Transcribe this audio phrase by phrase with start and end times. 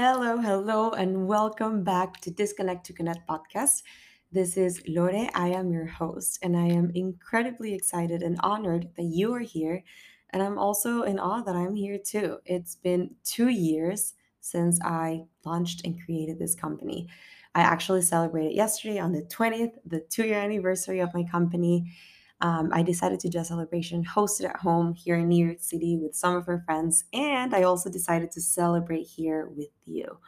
[0.00, 3.82] Hello, hello, and welcome back to Disconnect to Connect podcast.
[4.30, 5.28] This is Lore.
[5.34, 9.82] I am your host, and I am incredibly excited and honored that you are here.
[10.30, 12.38] And I'm also in awe that I'm here too.
[12.44, 17.08] It's been two years since I launched and created this company.
[17.56, 21.92] I actually celebrated yesterday on the 20th, the two year anniversary of my company
[22.40, 25.98] um, I decided to do a celebration hosted at home here in New York City
[26.00, 30.18] with some of her friends, and I also decided to celebrate here with you.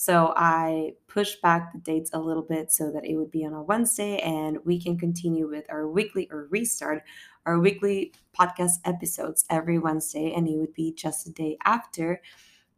[0.00, 3.52] So I pushed back the dates a little bit so that it would be on
[3.52, 7.02] a Wednesday and we can continue with our weekly or restart
[7.46, 12.22] our weekly podcast episodes every Wednesday, and it would be just a day after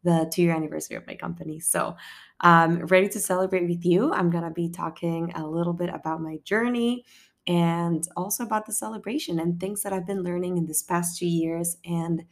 [0.03, 1.61] the two year anniversary of my company.
[1.61, 1.95] So,
[2.41, 4.13] um, ready to celebrate with you.
[4.13, 7.05] I'm going to be talking a little bit about my journey
[7.47, 11.27] and also about the celebration and things that I've been learning in this past two
[11.27, 12.25] years and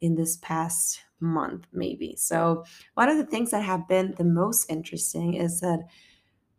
[0.00, 2.14] in this past month, maybe.
[2.16, 5.80] So, one of the things that have been the most interesting is that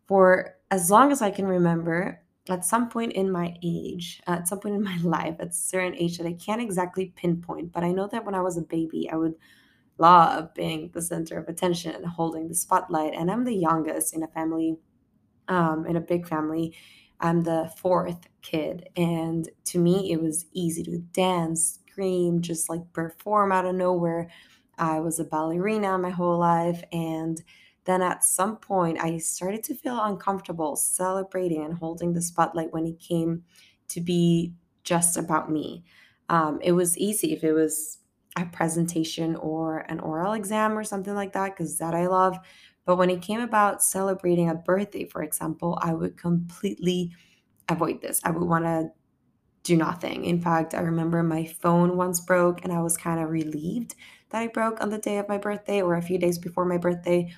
[0.08, 4.59] for as long as I can remember, at some point in my age, at some
[4.59, 7.92] point in my life, at a certain age that I can't exactly pinpoint, but I
[7.92, 9.36] know that when I was a baby, I would
[9.98, 13.14] love being the center of attention and holding the spotlight.
[13.14, 14.78] And I'm the youngest in a family,
[15.48, 16.76] um, in a big family.
[17.20, 18.90] I'm the fourth kid.
[18.96, 24.30] And to me, it was easy to dance, scream, just like perform out of nowhere.
[24.78, 26.84] I was a ballerina my whole life.
[26.92, 27.42] And
[27.86, 32.86] then at some point, I started to feel uncomfortable celebrating and holding the spotlight when
[32.86, 33.44] it came
[33.88, 35.84] to be just about me.
[36.30, 38.00] Um, it was easy if it was
[38.36, 42.38] a presentation or an oral exam or something like that, because that I love.
[42.88, 47.14] But when it came about celebrating a birthday, for example, I would completely
[47.70, 48.22] avoid this.
[48.24, 48.90] I would want to
[49.64, 50.26] do nothing.
[50.26, 53.96] In fact, I remember my phone once broke and I was kind of relieved
[54.30, 56.78] that it broke on the day of my birthday or a few days before my
[56.78, 57.34] birthday.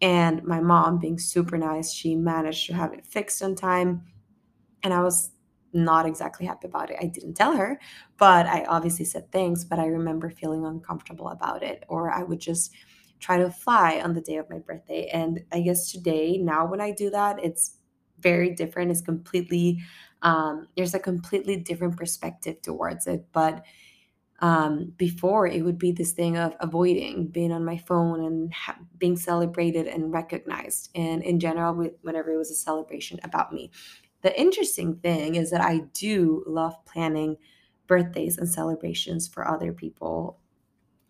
[0.00, 4.04] And my mom, being super nice, she managed to have it fixed on time.
[4.82, 5.30] And I was
[5.72, 6.98] not exactly happy about it.
[7.00, 7.80] I didn't tell her,
[8.18, 9.64] but I obviously said thanks.
[9.64, 12.72] But I remember feeling uncomfortable about it, or I would just
[13.22, 15.08] try to fly on the day of my birthday.
[15.12, 17.76] And I guess today, now when I do that, it's
[18.18, 18.90] very different.
[18.90, 19.80] It's completely,
[20.22, 23.26] um, there's a completely different perspective towards it.
[23.32, 23.64] But
[24.40, 28.78] um, before, it would be this thing of avoiding being on my phone and ha-
[28.98, 30.90] being celebrated and recognized.
[30.96, 33.70] And in general, whenever it was a celebration about me.
[34.22, 37.36] The interesting thing is that I do love planning
[37.86, 40.40] birthdays and celebrations for other people.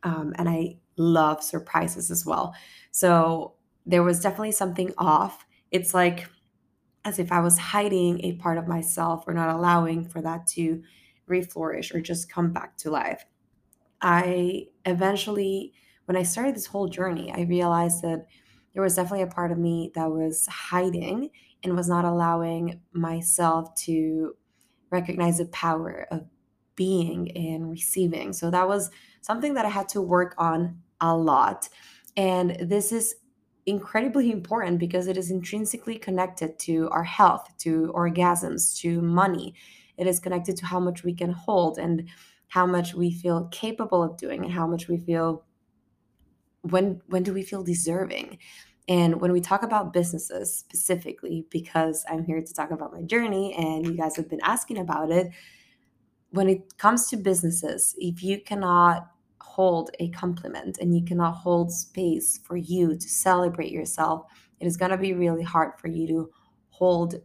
[0.02, 2.54] Um, and I love surprises as well.
[2.90, 3.54] So
[3.86, 5.46] there was definitely something off.
[5.70, 6.28] It's like
[7.04, 10.82] as if I was hiding a part of myself or not allowing for that to
[11.28, 13.24] reflourish or just come back to life.
[14.00, 15.72] I eventually,
[16.04, 18.26] when I started this whole journey, I realized that
[18.72, 21.30] there was definitely a part of me that was hiding
[21.62, 24.34] and was not allowing myself to
[24.90, 26.24] recognize the power of
[26.74, 28.32] being and receiving.
[28.32, 28.90] So that was
[29.22, 31.68] something that I had to work on a lot.
[32.16, 33.14] And this is
[33.64, 39.54] incredibly important because it is intrinsically connected to our health, to orgasms, to money.
[39.96, 42.08] It is connected to how much we can hold and
[42.48, 45.44] how much we feel capable of doing and how much we feel
[46.62, 48.38] when when do we feel deserving
[48.88, 53.52] and when we talk about businesses specifically because i'm here to talk about my journey
[53.54, 55.28] and you guys have been asking about it
[56.32, 59.08] when it comes to businesses if you cannot
[59.40, 64.24] hold a compliment and you cannot hold space for you to celebrate yourself,
[64.58, 66.30] it is going to be really hard for you to
[66.70, 67.16] hold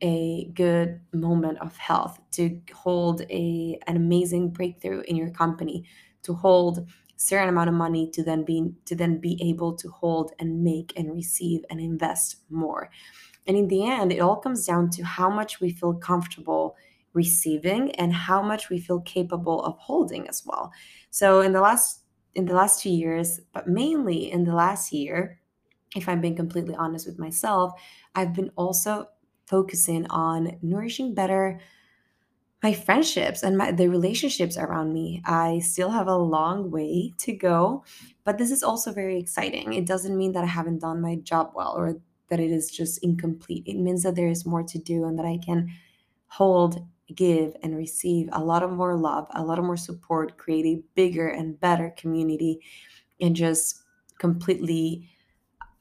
[0.00, 5.84] a good moment of health, to hold a an amazing breakthrough in your company,
[6.22, 6.86] to hold a
[7.16, 10.92] certain amount of money to then be to then be able to hold and make
[10.96, 12.88] and receive and invest more.
[13.46, 16.76] And in the end, it all comes down to how much we feel comfortable
[17.12, 20.72] receiving and how much we feel capable of holding as well.
[21.10, 22.02] So in the last
[22.34, 25.40] in the last 2 years, but mainly in the last year,
[25.96, 27.72] if I'm being completely honest with myself,
[28.14, 29.08] I've been also
[29.46, 31.58] focusing on nourishing better
[32.62, 35.22] my friendships and my the relationships around me.
[35.24, 37.84] I still have a long way to go,
[38.24, 39.72] but this is also very exciting.
[39.72, 42.98] It doesn't mean that I haven't done my job well or that it is just
[43.02, 43.64] incomplete.
[43.66, 45.70] It means that there is more to do and that I can
[46.26, 50.66] hold give and receive a lot of more love, a lot of more support, create
[50.66, 52.60] a bigger and better community,
[53.20, 53.82] and just
[54.18, 55.08] completely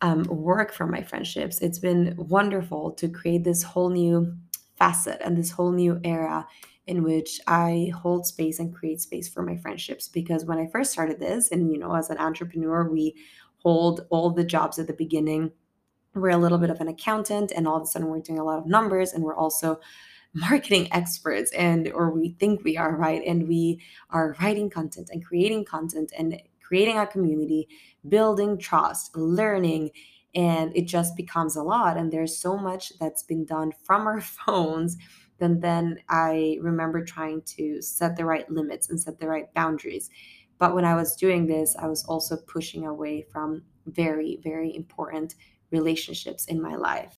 [0.01, 1.59] um, work for my friendships.
[1.59, 4.35] It's been wonderful to create this whole new
[4.75, 6.47] facet and this whole new era
[6.85, 10.07] in which I hold space and create space for my friendships.
[10.07, 13.15] Because when I first started this, and you know, as an entrepreneur, we
[13.57, 15.51] hold all the jobs at the beginning.
[16.13, 18.43] We're a little bit of an accountant, and all of a sudden we're doing a
[18.43, 19.79] lot of numbers, and we're also
[20.49, 23.21] marketing experts and or we think we are right?
[23.25, 27.67] And we are writing content and creating content and creating a community
[28.07, 29.91] building trust learning
[30.35, 31.97] and it just becomes a lot.
[31.97, 34.97] And there's so much that's been done from our phones
[35.39, 40.09] then then i remember trying to set the right limits and set the right boundaries.
[40.57, 45.35] But when i was doing this i was also pushing away from very very important
[45.71, 47.17] relationships in my life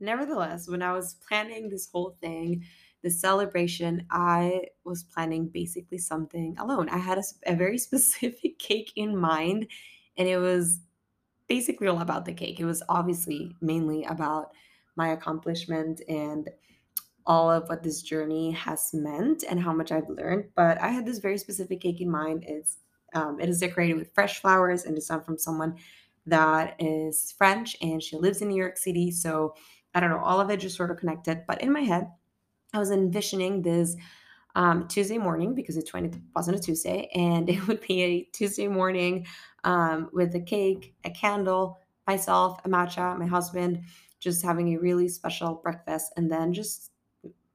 [0.00, 2.62] nevertheless when i was planning this whole thing
[3.02, 8.92] the celebration i was planning basically something alone i had a, a very specific cake
[8.96, 9.66] in mind
[10.16, 10.80] and it was
[11.48, 12.60] basically all about the cake.
[12.60, 14.52] It was obviously mainly about
[14.96, 16.48] my accomplishment and
[17.26, 20.46] all of what this journey has meant and how much I've learned.
[20.54, 22.44] But I had this very specific cake in mind.
[22.46, 22.78] It's
[23.14, 25.76] um, it is decorated with fresh flowers and it's done from someone
[26.26, 29.12] that is French and she lives in New York City.
[29.12, 29.54] So
[29.94, 31.44] I don't know, all of it just sort of connected.
[31.46, 32.08] But in my head,
[32.72, 33.96] I was envisioning this
[34.56, 35.90] um, Tuesday morning because it
[36.34, 39.26] wasn't a Tuesday, and it would be a Tuesday morning
[39.64, 43.82] um, with a cake, a candle, myself, a matcha, my husband,
[44.20, 46.90] just having a really special breakfast, and then just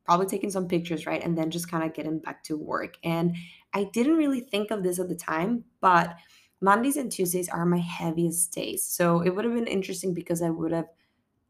[0.06, 1.24] probably taking some pictures, right?
[1.24, 2.98] And then just kind of getting back to work.
[3.04, 3.36] And
[3.74, 6.16] I didn't really think of this at the time, but
[6.62, 8.84] Mondays and Tuesdays are my heaviest days.
[8.84, 10.88] So it would have been interesting because I would have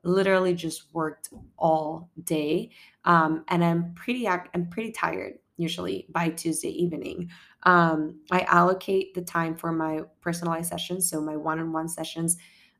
[0.03, 2.69] literally just worked all day
[3.05, 7.29] um, and i'm pretty i'm pretty tired usually by tuesday evening
[7.63, 12.37] um, i allocate the time for my personalized sessions so my one-on-one sessions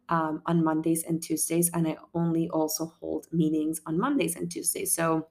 [0.09, 4.93] um, on mondays and tuesdays and i only also hold meetings on mondays and tuesdays
[4.93, 5.27] so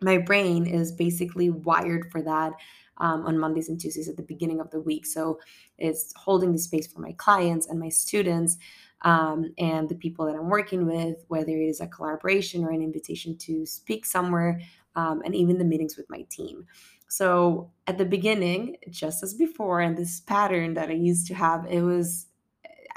[0.00, 2.52] my brain is basically wired for that
[2.98, 5.06] um, on Mondays and Tuesdays at the beginning of the week.
[5.06, 5.38] So
[5.78, 8.56] it's holding the space for my clients and my students
[9.02, 12.82] um, and the people that I'm working with, whether it is a collaboration or an
[12.82, 14.60] invitation to speak somewhere,
[14.96, 16.66] um, and even the meetings with my team.
[17.08, 21.66] So at the beginning, just as before, and this pattern that I used to have,
[21.66, 22.26] it was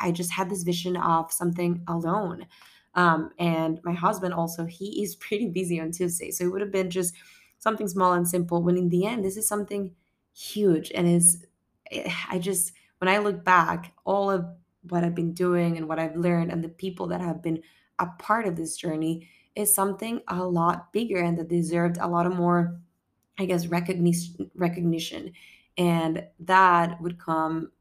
[0.01, 2.47] I just had this vision of something alone.
[2.95, 6.31] Um, and my husband also, he is pretty busy on Tuesday.
[6.31, 7.13] So it would have been just
[7.59, 9.93] something small and simple when in the end, this is something
[10.33, 11.45] huge and is,
[11.91, 14.45] eh, I just, when I look back, all of
[14.89, 17.61] what I've been doing and what I've learned and the people that have been
[17.99, 22.25] a part of this journey is something a lot bigger and that deserved a lot
[22.25, 22.79] of more,
[23.37, 25.33] I guess, recognition recognition.
[25.77, 27.71] And that would come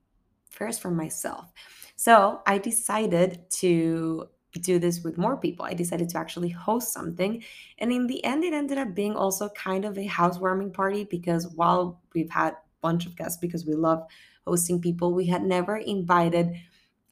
[0.51, 1.53] first from myself.
[1.97, 5.65] So I decided to do this with more people.
[5.65, 7.43] I decided to actually host something.
[7.79, 11.47] And in the end, it ended up being also kind of a housewarming party because
[11.49, 14.03] while we've had a bunch of guests because we love
[14.47, 16.57] hosting people, we had never invited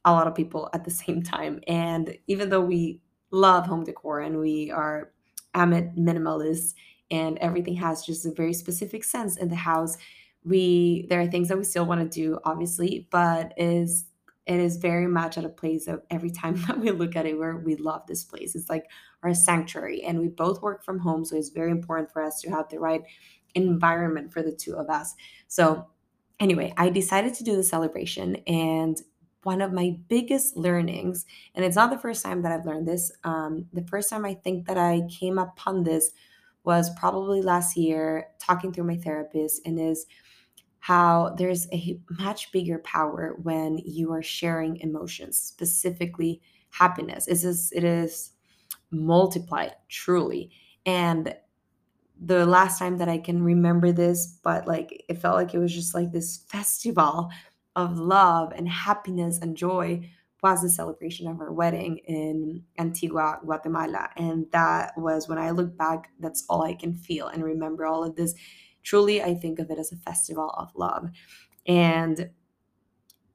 [0.05, 1.61] a lot of people at the same time.
[1.67, 3.01] And even though we
[3.31, 5.13] love home decor and we are
[5.55, 6.75] amit minimalists
[7.11, 9.97] and everything has just a very specific sense in the house,
[10.45, 14.07] we there are things that we still want to do, obviously, but is
[14.49, 17.39] it is very much at a place of every time that we look at it
[17.39, 18.55] where we love this place.
[18.55, 18.87] It's like
[19.23, 20.03] our sanctuary.
[20.03, 21.25] And we both work from home.
[21.25, 23.03] So it's very important for us to have the right
[23.55, 25.15] environment for the two of us.
[25.49, 25.87] So
[26.41, 29.01] anyway, I decided to do the celebration and
[29.49, 31.25] one of my biggest learnings,
[31.55, 33.11] and it's not the first time that I've learned this.
[33.25, 36.11] Um, the first time I think that I came upon this
[36.65, 40.05] was probably last year, talking through my therapist, and is
[40.81, 47.27] how there's a much bigger power when you are sharing emotions, specifically happiness.
[47.27, 48.33] It is it is
[48.91, 50.51] multiplied truly,
[50.85, 51.35] and
[52.21, 55.75] the last time that I can remember this, but like it felt like it was
[55.75, 57.31] just like this festival
[57.79, 60.03] of love and happiness and joy
[60.43, 64.11] was the celebration of our wedding in Antigua, Guatemala.
[64.17, 68.03] And that was when I look back, that's all I can feel and remember all
[68.03, 68.35] of this.
[68.83, 71.09] Truly, I think of it as a festival of love.
[71.67, 72.31] And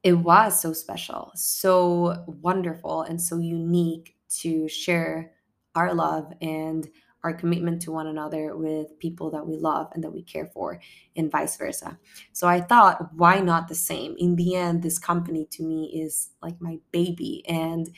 [0.03, 5.31] it was so special, so wonderful, and so unique to share
[5.75, 6.89] our love and
[7.23, 10.79] our commitment to one another with people that we love and that we care for
[11.15, 11.97] and vice versa.
[12.33, 14.15] So i thought why not the same?
[14.17, 17.43] In the end this company to me is like my baby.
[17.47, 17.89] And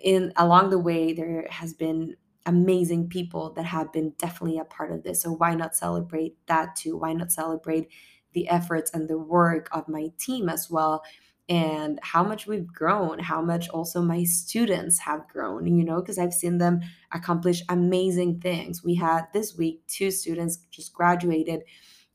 [0.00, 4.90] in along the way there has been amazing people that have been definitely a part
[4.90, 5.20] of this.
[5.20, 6.96] So why not celebrate that too?
[6.96, 7.88] Why not celebrate
[8.32, 11.02] the efforts and the work of my team as well
[11.48, 16.18] and how much we've grown, how much also my students have grown, you know, because
[16.18, 16.80] I've seen them
[17.12, 18.84] accomplish amazing things.
[18.84, 21.62] We had this week two students just graduated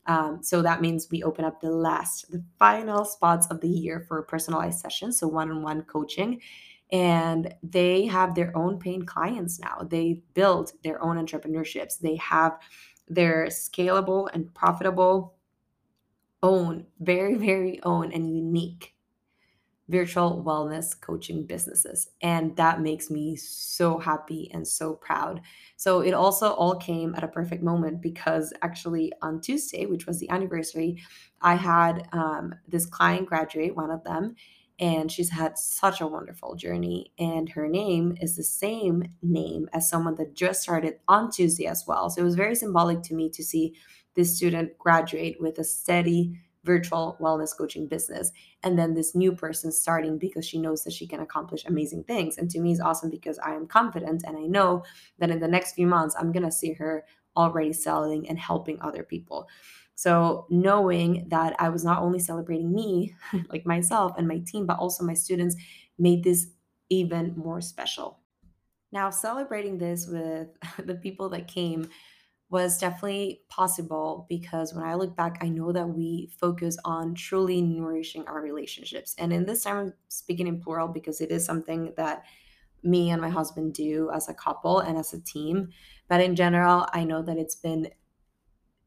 [0.06, 4.04] Um, so that means we open up the last, the final spots of the year
[4.06, 6.40] for personalized sessions, so one on one coaching.
[6.92, 9.86] And they have their own paying clients now.
[9.88, 11.98] They build their own entrepreneurships.
[11.98, 12.58] They have
[13.08, 15.34] their scalable and profitable
[16.42, 18.93] own, very, very own and unique
[19.88, 22.08] virtual wellness coaching businesses.
[22.22, 25.42] And that makes me so happy and so proud.
[25.76, 30.18] So it also all came at a perfect moment because actually on Tuesday, which was
[30.18, 31.02] the anniversary,
[31.42, 34.36] I had um, this client graduate, one of them,
[34.80, 37.12] and she's had such a wonderful journey.
[37.18, 41.84] And her name is the same name as someone that just started on Tuesday as
[41.86, 42.10] well.
[42.10, 43.74] So it was very symbolic to me to see
[44.14, 48.32] this student graduate with a steady virtual wellness coaching business.
[48.62, 52.38] And then this new person starting because she knows that she can accomplish amazing things.
[52.38, 54.82] And to me is awesome because i am confident and i know
[55.18, 57.04] that in the next few months i'm going to see her
[57.36, 59.48] already selling and helping other people.
[59.94, 63.14] So knowing that i was not only celebrating me
[63.50, 65.56] like myself and my team but also my students
[65.98, 66.48] made this
[66.90, 68.18] even more special.
[68.92, 70.48] Now celebrating this with
[70.84, 71.88] the people that came
[72.54, 77.60] was definitely possible because when I look back, I know that we focus on truly
[77.60, 79.16] nourishing our relationships.
[79.18, 82.22] And in this time, I'm speaking in plural because it is something that
[82.84, 85.70] me and my husband do as a couple and as a team.
[86.06, 87.88] But in general, I know that it's been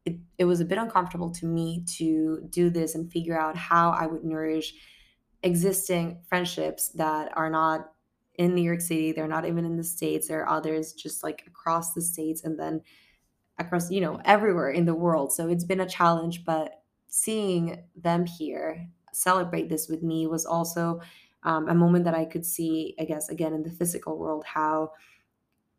[0.05, 3.89] it, it was a bit uncomfortable to me to do this and figure out how
[3.89, 4.73] I would nourish
[5.43, 7.91] existing friendships that are not
[8.35, 11.43] in New York City, they're not even in the States, there are others just like
[11.47, 12.81] across the states and then
[13.59, 15.33] across, you know, everywhere in the world.
[15.33, 21.01] So it's been a challenge, but seeing them here celebrate this with me was also
[21.43, 24.91] um, a moment that I could see, I guess, again in the physical world, how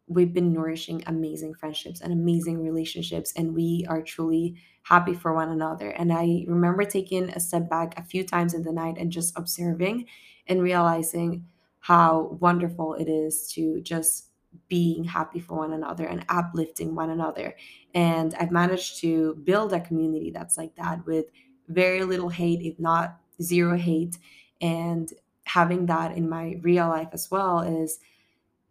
[0.07, 5.51] we've been nourishing amazing friendships and amazing relationships, and we are truly happy for one
[5.51, 5.91] another.
[5.91, 9.37] And I remember taking a step back a few times in the night and just
[9.37, 10.07] observing
[10.47, 11.45] and realizing
[11.81, 14.28] how wonderful it is to just
[14.69, 17.55] being happy for one another and uplifting one another.
[17.95, 21.27] And I've managed to build a community that's like that with
[21.69, 24.19] very little hate, if not zero hate.
[24.61, 25.13] And
[25.45, 28.01] having that in my real life as well is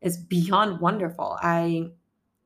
[0.01, 1.38] is beyond wonderful.
[1.41, 1.91] I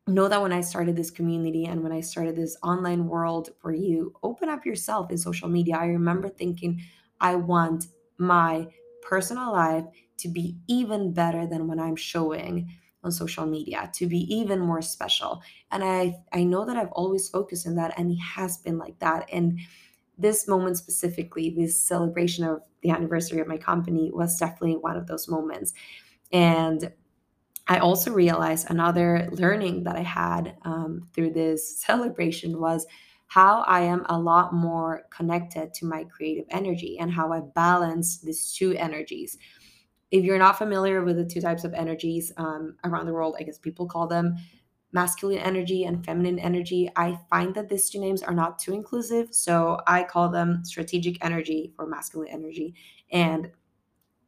[0.07, 3.73] know that when I started this community and when I started this online world where
[3.73, 6.81] you open up yourself in social media, I remember thinking,
[7.19, 8.67] I want my
[9.01, 9.85] personal life
[10.17, 12.69] to be even better than when I'm showing
[13.03, 15.41] on social media to be even more special.
[15.71, 18.97] And i i know that i've always focused on that and it has been like
[18.99, 19.29] that.
[19.31, 19.59] And
[20.17, 25.07] this moment specifically this celebration of the anniversary of my company was definitely one of
[25.07, 25.73] those moments.
[26.31, 26.91] And
[27.67, 32.85] i also realized another learning that i had um, through this celebration was
[33.31, 38.17] how I am a lot more connected to my creative energy and how I balance
[38.17, 39.37] these two energies
[40.11, 43.43] if you're not familiar with the two types of energies um, around the world, I
[43.43, 44.35] guess people call them
[44.93, 46.89] masculine energy and feminine energy.
[46.97, 49.33] I find that these two names are not too inclusive.
[49.33, 52.75] So I call them strategic energy for masculine energy
[53.09, 53.49] and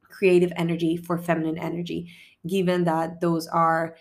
[0.04, 2.10] creative energy for feminine energy,
[2.48, 3.98] given that those are,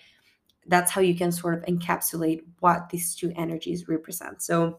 [0.68, 4.40] that's how you can sort of encapsulate what these two energies represent.
[4.40, 4.78] So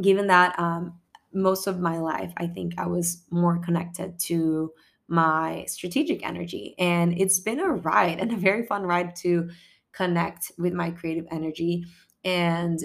[0.00, 1.00] given that um,
[1.32, 4.72] most of my life, I think I was more connected to
[5.10, 6.74] my strategic energy.
[6.78, 9.50] And it's been a ride and a very fun ride to
[9.92, 11.84] connect with my creative energy
[12.24, 12.78] and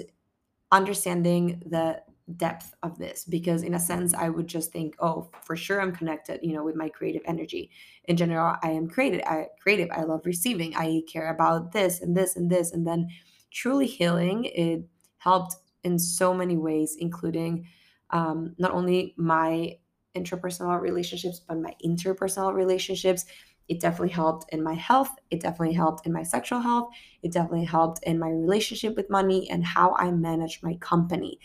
[0.72, 2.02] understanding the
[2.36, 5.94] depth of this because in a sense i would just think oh for sure i'm
[5.94, 7.70] connected you know with my creative energy
[8.06, 12.16] in general i am creative i creative i love receiving i care about this and
[12.16, 13.06] this and this and then
[13.52, 14.82] truly healing it
[15.18, 15.54] helped
[15.84, 17.64] in so many ways including
[18.10, 19.76] um, not only my
[20.16, 23.24] intrapersonal relationships, but my interpersonal relationships.
[23.68, 25.10] It definitely helped in my health.
[25.30, 26.88] It definitely helped in my sexual health.
[27.22, 31.40] It definitely helped in my relationship with money and how I manage my company.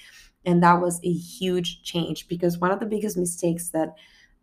[0.46, 3.96] And that was a huge change because one of the biggest mistakes that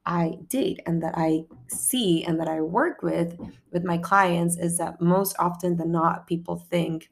[0.07, 3.39] I did and that I see and that I work with
[3.73, 7.11] with my clients is that most often than not, people think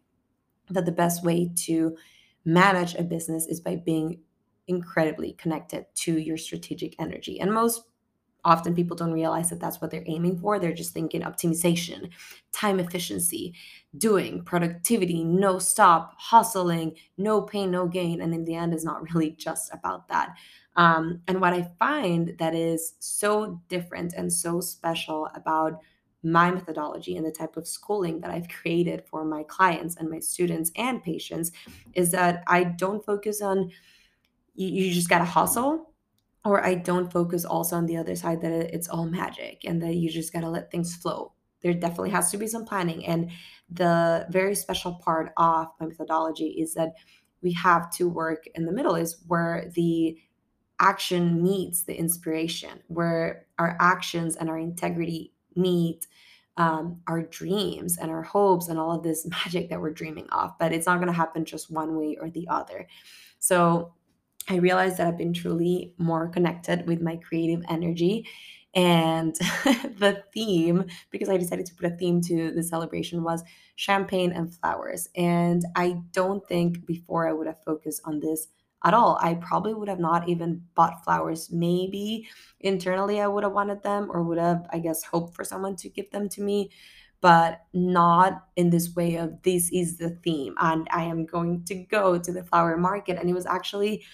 [0.70, 1.96] that the best way to
[2.44, 4.20] manage a business is by being
[4.68, 7.40] incredibly connected to your strategic energy.
[7.40, 7.82] And most
[8.46, 10.58] often people don't realize that that's what they're aiming for.
[10.58, 12.10] They're just thinking optimization,
[12.52, 13.54] time efficiency,
[13.98, 18.22] doing, productivity, no stop, hustling, no pain, no gain.
[18.22, 20.36] And in the end, it's not really just about that.
[20.76, 25.80] Um, and what I find that is so different and so special about
[26.22, 30.18] my methodology and the type of schooling that I've created for my clients and my
[30.18, 31.52] students and patients
[31.94, 33.70] is that I don't focus on
[34.56, 35.92] you, you just gotta hustle
[36.44, 39.94] or I don't focus also on the other side that it's all magic and that
[39.96, 41.32] you just gotta let things flow.
[41.62, 43.04] There definitely has to be some planning.
[43.06, 43.30] And
[43.70, 46.94] the very special part of my methodology is that
[47.42, 50.16] we have to work in the middle, is where the
[50.78, 56.06] action meets the inspiration, where our actions and our integrity meet
[56.58, 60.52] um, our dreams and our hopes and all of this magic that we're dreaming of.
[60.58, 62.86] But it's not going to happen just one way or the other.
[63.38, 63.94] So
[64.48, 68.28] I realized that I've been truly more connected with my creative energy.
[68.74, 69.34] And
[69.64, 73.42] the theme, because I decided to put a theme to the celebration, was
[73.74, 75.08] champagne and flowers.
[75.16, 78.48] And I don't think before I would have focused on this
[78.84, 79.18] at all.
[79.20, 81.50] I probably would have not even bought flowers.
[81.50, 82.28] Maybe
[82.60, 85.88] internally I would have wanted them or would have, I guess, hoped for someone to
[85.88, 86.70] give them to me,
[87.20, 91.74] but not in this way of this is the theme and I am going to
[91.74, 93.18] go to the flower market.
[93.18, 94.04] And it was actually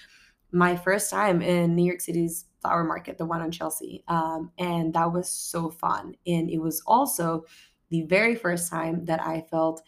[0.52, 4.04] my first time in New York City's flower market, the one on Chelsea.
[4.08, 6.14] Um, and that was so fun.
[6.26, 7.44] And it was also
[7.90, 9.82] the very first time that I felt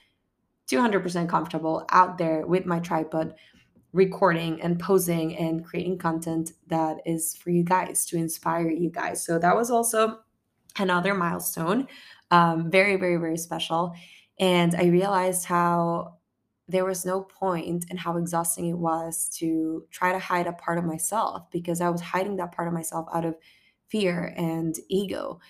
[0.68, 3.34] 200% comfortable out there with my tripod,
[3.92, 9.24] recording and posing and creating content that is for you guys to inspire you guys.
[9.24, 10.18] So that was also
[10.78, 11.86] another milestone.
[12.30, 13.94] Um, very, very, very special.
[14.40, 16.13] And I realized how
[16.68, 20.78] there was no point in how exhausting it was to try to hide a part
[20.78, 23.36] of myself because I was hiding that part of myself out of
[23.88, 25.40] fear and ego.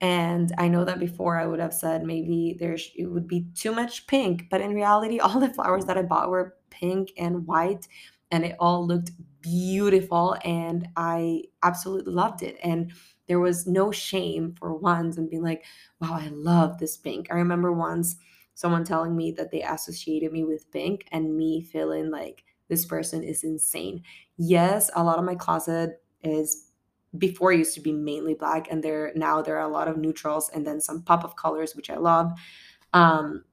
[0.00, 3.72] And I know that before I would have said maybe there's it would be too
[3.72, 7.88] much pink, but in reality, all the flowers that I bought were pink and white,
[8.30, 9.10] and it all looked
[9.40, 10.36] beautiful.
[10.44, 12.56] And I absolutely loved it.
[12.62, 12.92] And
[13.26, 15.64] there was no shame for once and being like,
[16.00, 17.28] wow, I love this pink.
[17.30, 18.16] I remember once
[18.58, 23.22] someone telling me that they associated me with pink and me feeling like this person
[23.22, 24.02] is insane.
[24.36, 26.72] Yes, a lot of my closet is
[27.18, 30.50] before used to be mainly black and there now there are a lot of neutrals
[30.52, 32.32] and then some pop of colors which I love.
[32.92, 33.44] Um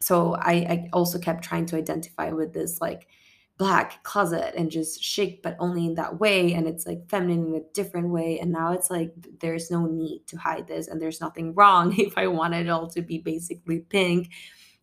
[0.00, 3.06] so I, I also kept trying to identify with this like
[3.60, 6.54] black closet and just chic but only in that way.
[6.54, 8.40] And it's like feminine in a different way.
[8.40, 12.16] And now it's like there's no need to hide this and there's nothing wrong if
[12.16, 14.30] i wanted it all to be basically pink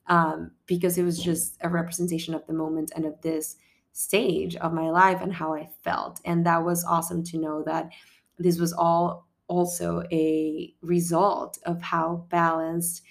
[0.06, 3.56] um, because it was just a representation of the moment and of this
[3.94, 6.22] stage of my life and how i felt.
[6.24, 7.90] And that was awesome to know that
[8.38, 13.02] this was all also a result of how balanced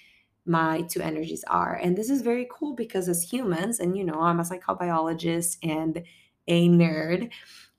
[0.47, 1.75] my two energies are.
[1.75, 6.03] And this is very cool because as humans, and you know, I'm a psychobiologist and
[6.47, 7.29] a nerd,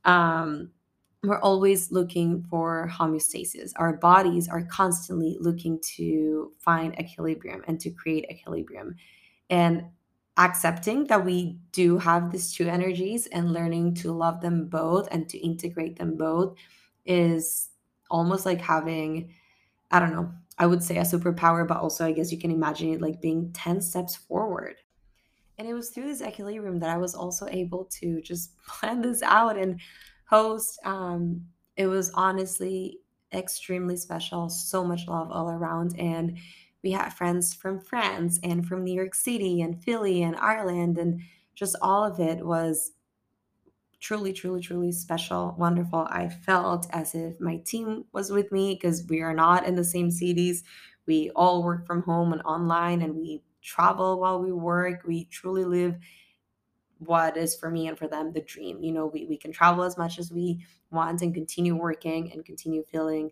[0.05, 0.71] um,
[1.23, 3.73] we're always looking for homeostasis.
[3.77, 8.95] Our bodies are constantly looking to find equilibrium and to create equilibrium.
[9.51, 9.87] And
[10.37, 15.29] accepting that we do have these two energies and learning to love them both and
[15.29, 16.57] to integrate them both
[17.05, 17.71] is
[18.11, 19.35] almost like having,
[19.91, 22.93] I don't know, I would say a superpower, but also I guess you can imagine
[22.93, 24.77] it like being 10 steps forward.
[25.57, 29.23] And it was through this equilibrium that I was also able to just plan this
[29.23, 29.81] out and
[30.29, 30.79] host.
[30.85, 32.99] Um, it was honestly
[33.33, 35.99] extremely special, so much love all around.
[35.99, 36.39] And
[36.83, 41.21] we had friends from France and from New York City and Philly and Ireland, and
[41.55, 42.93] just all of it was
[44.01, 46.07] truly, truly, truly special, wonderful.
[46.11, 49.85] I felt as if my team was with me because we are not in the
[49.85, 50.63] same cities.
[51.07, 55.05] We all work from home and online, and we travel while we work.
[55.07, 55.99] We truly live
[56.99, 58.83] what is for me and for them the dream.
[58.83, 62.45] You know, we, we can travel as much as we want and continue working and
[62.45, 63.31] continue feeling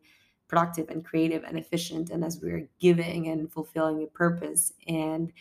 [0.49, 4.73] productive and creative and efficient and as we're giving and fulfilling a purpose.
[4.87, 5.33] And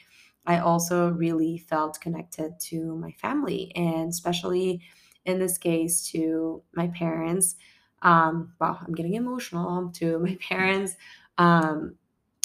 [0.47, 4.83] I also really felt connected to my family and especially
[5.25, 7.55] in this case to my parents.
[8.01, 10.95] Um, wow, I'm getting emotional to my parents
[11.37, 11.95] um,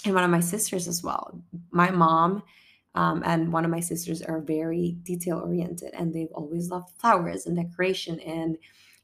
[0.04, 1.40] and one of my sisters as well.
[1.70, 2.42] My mom
[2.94, 7.46] um, and one of my sisters are very detail oriented and they've always loved flowers
[7.46, 8.18] and decoration.
[8.20, 8.58] And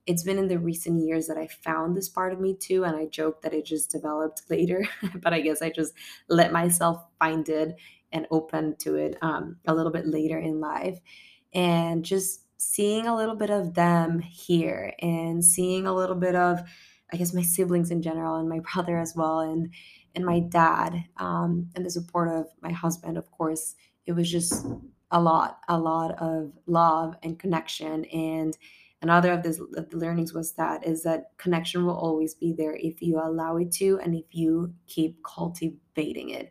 [0.06, 2.84] it's been in the recent years that I found this part of me too.
[2.84, 4.88] And I joke that it just developed later,
[5.20, 5.94] but I guess I just
[6.28, 7.76] let myself find it
[8.12, 10.98] and open to it um, a little bit later in life.
[11.52, 16.60] And just seeing a little bit of them here and seeing a little bit of
[17.12, 19.72] i guess my siblings in general and my brother as well and
[20.16, 23.74] and my dad um, and the support of my husband of course.
[24.06, 24.64] It was just
[25.10, 28.56] a lot a lot of love and connection and
[29.02, 32.76] another of, this, of the learnings was that is that connection will always be there
[32.76, 36.48] if you allow it to and if you keep cultivating it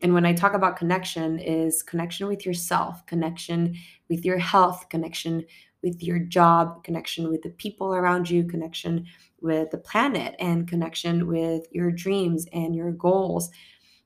[0.00, 3.74] and when i talk about connection is connection with yourself connection
[4.08, 5.44] with your health connection
[5.82, 9.06] with your job, connection with the people around you, connection
[9.40, 13.50] with the planet, and connection with your dreams and your goals.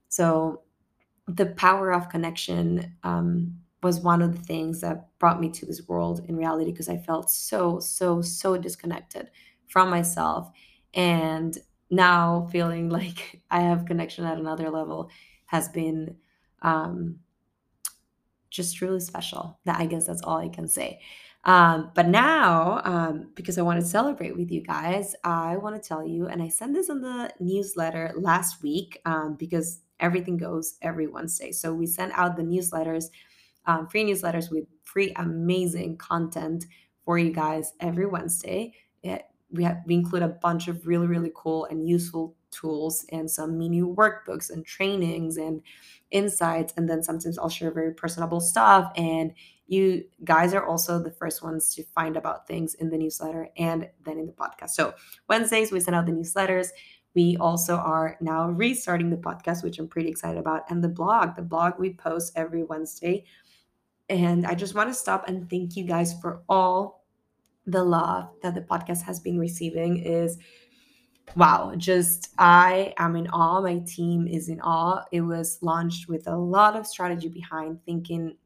[0.09, 0.62] So,
[1.28, 5.88] the power of connection um, was one of the things that brought me to this
[5.88, 9.31] world in reality because I felt so, so, so disconnected
[9.66, 10.51] from myself.
[10.95, 11.57] And
[11.90, 15.11] now feeling like I have connection at another level
[15.47, 16.16] has been
[16.62, 17.18] um,
[18.51, 19.59] just really special.
[19.64, 21.01] That I guess that's all I can say.
[21.45, 25.87] Um, but now, um, because I want to celebrate with you guys, I want to
[25.87, 30.77] tell you, and I sent this in the newsletter last week um, because everything goes
[30.83, 31.51] every Wednesday.
[31.51, 33.07] So we sent out the newsletters,
[33.66, 36.66] um, free newsletters with free, amazing content
[37.05, 38.75] for you guys every Wednesday.
[39.03, 43.31] It, we have we include a bunch of really really cool and useful tools and
[43.31, 45.61] some mini workbooks and trainings and
[46.11, 49.33] insights and then sometimes i'll share very personable stuff and
[49.72, 53.88] you guys are also the first ones to find about things in the newsletter and
[54.05, 54.70] then in the podcast.
[54.70, 54.92] So
[55.29, 56.68] wednesdays we send out the newsletters.
[57.14, 61.37] We also are now restarting the podcast which i'm pretty excited about and the blog.
[61.37, 63.25] The blog we post every wednesday
[64.09, 67.05] and i just want to stop and thank you guys for all
[67.67, 70.38] the love that the podcast has been receiving is
[71.37, 75.05] wow just i am in awe my team is in awe.
[75.12, 78.37] It was launched with a lot of strategy behind thinking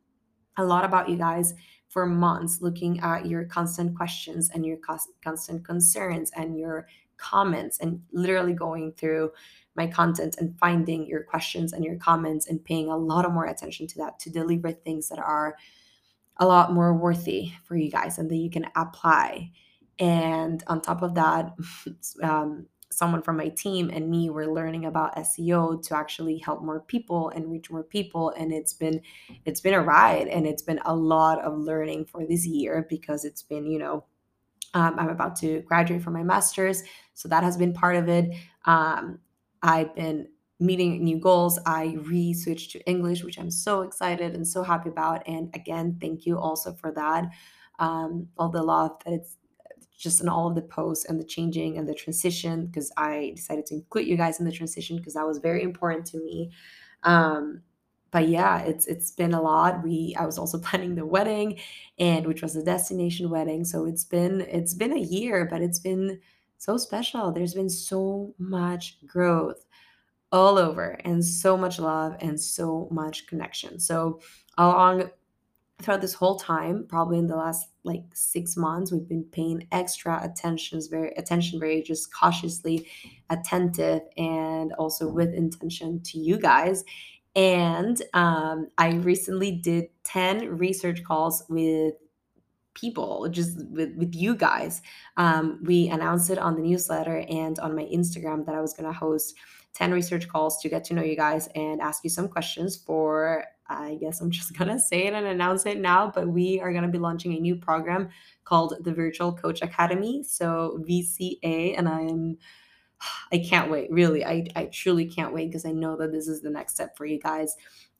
[0.59, 1.55] a lot about you guys
[1.89, 4.77] for months looking at your constant questions and your
[5.25, 9.31] constant concerns and your comments and literally going through
[9.77, 13.47] my content and finding your questions and your comments and paying a lot of more
[13.47, 15.57] attention to that to deliver things that are
[16.39, 19.51] a lot more worthy for you guys and that you can apply.
[19.99, 21.55] And on top of that
[22.23, 26.81] um, someone from my team and me were learning about SEO to actually help more
[26.81, 28.31] people and reach more people.
[28.31, 29.01] And it's been
[29.45, 33.25] it's been a ride and it's been a lot of learning for this year because
[33.25, 34.05] it's been you know
[34.75, 36.83] um, I'm about to graduate from my master's.
[37.15, 38.35] So that has been part of it.
[38.65, 39.19] Um,
[39.67, 44.63] I've been meeting new goals I re-switched to English which I'm so excited and so
[44.63, 47.31] happy about and again thank you also for that
[47.79, 49.37] um, all the love that it's
[49.99, 53.67] just in all of the posts and the changing and the transition because I decided
[53.67, 56.53] to include you guys in the transition because that was very important to me.
[57.03, 57.63] Um,
[58.11, 59.83] but yeah, it's it's been a lot.
[59.83, 61.59] We I was also planning the wedding,
[61.99, 63.65] and which was a destination wedding.
[63.65, 66.21] So it's been it's been a year, but it's been
[66.59, 67.33] so special.
[67.33, 69.65] There's been so much growth
[70.33, 73.79] all over, and so much love and so much connection.
[73.79, 74.21] So
[74.59, 75.11] along
[75.83, 80.21] throughout this whole time, probably in the last like six months, we've been paying extra
[80.23, 82.89] attentions, very attention, very just cautiously
[83.31, 86.85] attentive, and also with intention to you guys.
[87.35, 91.93] And um, I recently did 10 research calls with
[92.77, 94.83] people just with, with you guys
[95.17, 98.87] um, we announced it on the newsletter and on my instagram that i was going
[98.87, 99.35] to host
[99.75, 103.45] 10 research calls to get to know you guys and ask you some questions for
[103.69, 106.73] I guess I'm just going to say it and announce it now, but we are
[106.73, 108.11] going to be launching a new program
[108.45, 110.23] called the Virtual Coach Academy.
[110.23, 112.39] So VCA, and I am.
[113.33, 113.91] I can't wait.
[113.91, 116.97] Really, I, I truly can't wait because I know that this is the next step
[116.97, 117.55] for you guys.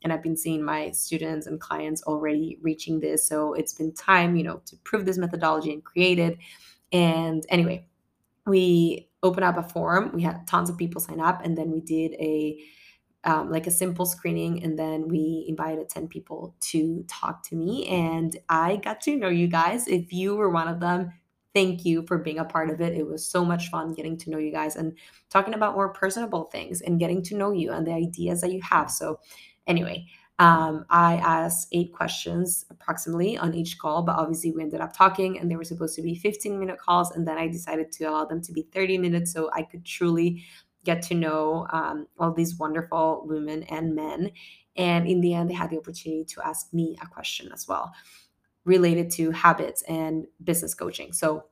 [0.07, 3.27] And I've been seeing my students and clients already reaching this.
[3.27, 6.39] So it's been time, you know, to prove this methodology and create it.
[6.93, 7.89] And anyway,
[8.47, 10.13] we opened up a forum.
[10.15, 12.57] We had tons of people sign up, and then we did a
[13.25, 17.85] um, like a simple screening and then we invited 10 people to talk to me
[17.89, 21.13] and i got to know you guys if you were one of them
[21.53, 24.31] thank you for being a part of it it was so much fun getting to
[24.31, 24.97] know you guys and
[25.29, 28.61] talking about more personable things and getting to know you and the ideas that you
[28.63, 29.19] have so
[29.67, 30.07] anyway
[30.39, 35.39] um, I asked eight questions approximately on each call, but obviously we ended up talking
[35.39, 37.11] and they were supposed to be 15 minute calls.
[37.13, 40.45] And then I decided to allow them to be 30 minutes so I could truly
[40.85, 44.31] get to know um, all these wonderful women and men.
[44.77, 47.93] And in the end, they had the opportunity to ask me a question as well
[48.67, 51.13] related to habits and business coaching.
[51.13, 51.45] So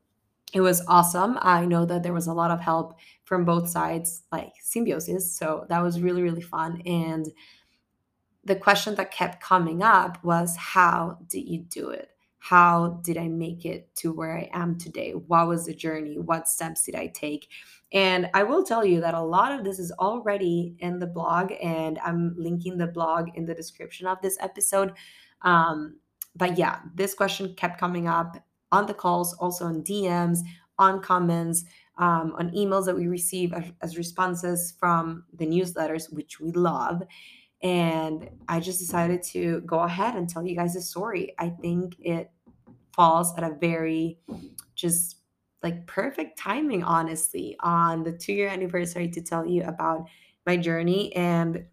[0.53, 1.39] it was awesome.
[1.41, 5.35] I know that there was a lot of help from both sides, like symbiosis.
[5.37, 6.83] So that was really, really fun.
[6.85, 7.27] And
[8.45, 12.11] the question that kept coming up was how did you do it?
[12.39, 15.13] How did I make it to where I am today?
[15.13, 16.19] What was the journey?
[16.19, 17.49] What steps did I take?
[17.91, 21.53] And I will tell you that a lot of this is already in the blog,
[21.63, 24.93] and I'm linking the blog in the description of this episode.
[25.41, 25.97] Um,
[26.37, 28.37] but yeah, this question kept coming up
[28.73, 30.41] on the calls, also on DMs,
[30.79, 31.65] on comments,
[31.97, 37.03] um, on emails that we receive as, as responses from the newsletters, which we love.
[37.63, 41.35] And I just decided to go ahead and tell you guys a story.
[41.39, 42.31] I think it
[42.95, 44.19] falls at a very
[44.75, 45.19] just
[45.63, 50.07] like perfect timing, honestly, on the two year anniversary to tell you about
[50.47, 51.15] my journey.
[51.17, 51.65] And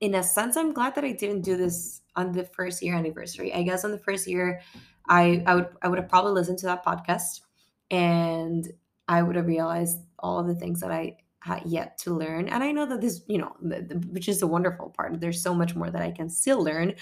[0.00, 3.52] in a sense, I'm glad that I didn't do this on the first year anniversary.
[3.52, 4.60] I guess on the first year,
[5.08, 7.42] I, I would I would have probably listened to that podcast
[7.90, 8.72] and
[9.08, 12.48] I would have realized all of the things that I had yet to learn.
[12.48, 15.20] And I know that this, you know, the, the, which is the wonderful part.
[15.20, 16.94] There's so much more that I can still learn,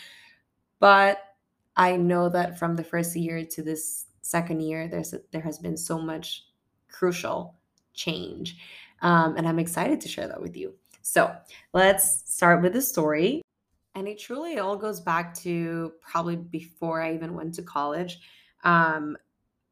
[0.78, 1.18] but
[1.76, 5.76] I know that from the first year to this second year, there's there has been
[5.76, 6.46] so much
[6.88, 7.54] crucial
[7.94, 8.56] change,
[9.02, 10.74] um, and I'm excited to share that with you.
[11.02, 11.34] So
[11.72, 13.42] let's start with the story.
[13.94, 18.20] And it truly all goes back to probably before I even went to college.
[18.62, 19.16] Um,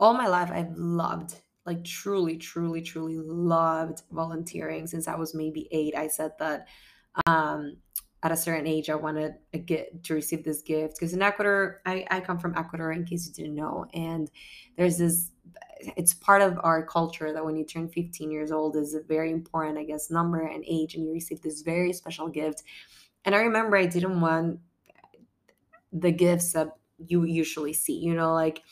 [0.01, 1.37] all my life, I've loved,
[1.69, 5.95] like truly, truly, truly loved volunteering since I was maybe eight.
[5.95, 6.67] I said that
[7.27, 7.77] um,
[8.23, 11.83] at a certain age, I wanted a get to receive this gift because in Ecuador,
[11.85, 14.31] I, I come from Ecuador, in case you didn't know, and
[14.79, 15.31] there's this.
[15.95, 19.31] It's part of our culture that when you turn 15 years old is a very
[19.31, 22.63] important, I guess, number and age, and you receive this very special gift.
[23.27, 24.61] And I remember I didn't want
[25.93, 28.63] the gifts that you usually see, you know, like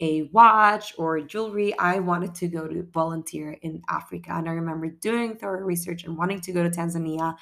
[0.00, 1.78] a watch or jewelry.
[1.78, 4.32] I wanted to go to volunteer in Africa.
[4.32, 7.36] And I remember doing thorough research and wanting to go to Tanzania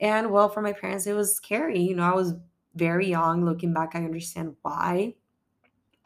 [0.00, 1.78] and well, for my parents, it was scary.
[1.78, 2.34] You know, I was
[2.74, 3.44] very young.
[3.44, 5.14] Looking back, I understand why.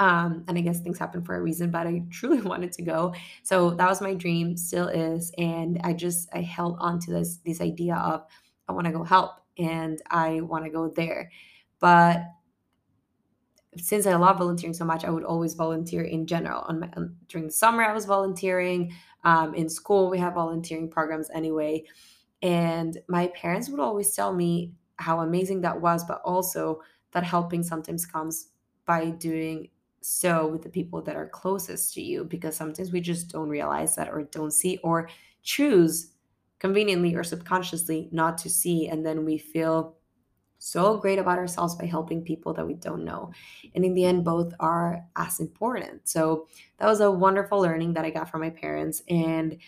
[0.01, 3.15] Um, and I guess things happen for a reason, but I truly wanted to go.
[3.45, 5.31] So that was my dream, still is.
[5.39, 8.25] And I just I held on to this this idea of
[8.69, 11.31] I want to go help and I want to go there.
[11.79, 12.25] But
[13.79, 16.63] since I love volunteering so much, I would always volunteer in general.
[16.69, 16.91] On my
[17.29, 18.93] during the summer, I was volunteering.
[19.25, 21.85] Um, in school, we have volunteering programs anyway.
[22.43, 26.81] And my parents would always tell me how amazing that was, but also
[27.13, 28.49] that helping sometimes comes
[28.85, 29.71] by doing
[30.03, 33.97] so with the people that are closest to you, because sometimes we just don't realize
[33.97, 35.09] that or don't see or
[35.43, 36.13] choose
[36.59, 38.89] conveniently or subconsciously not to see.
[38.89, 39.97] And then we feel
[40.65, 43.31] so great about ourselves by helping people that we don't know.
[43.75, 46.09] And in the end, both are as important.
[46.09, 46.49] So
[46.79, 49.03] that was a wonderful learning that I got from my parents.
[49.11, 49.59] And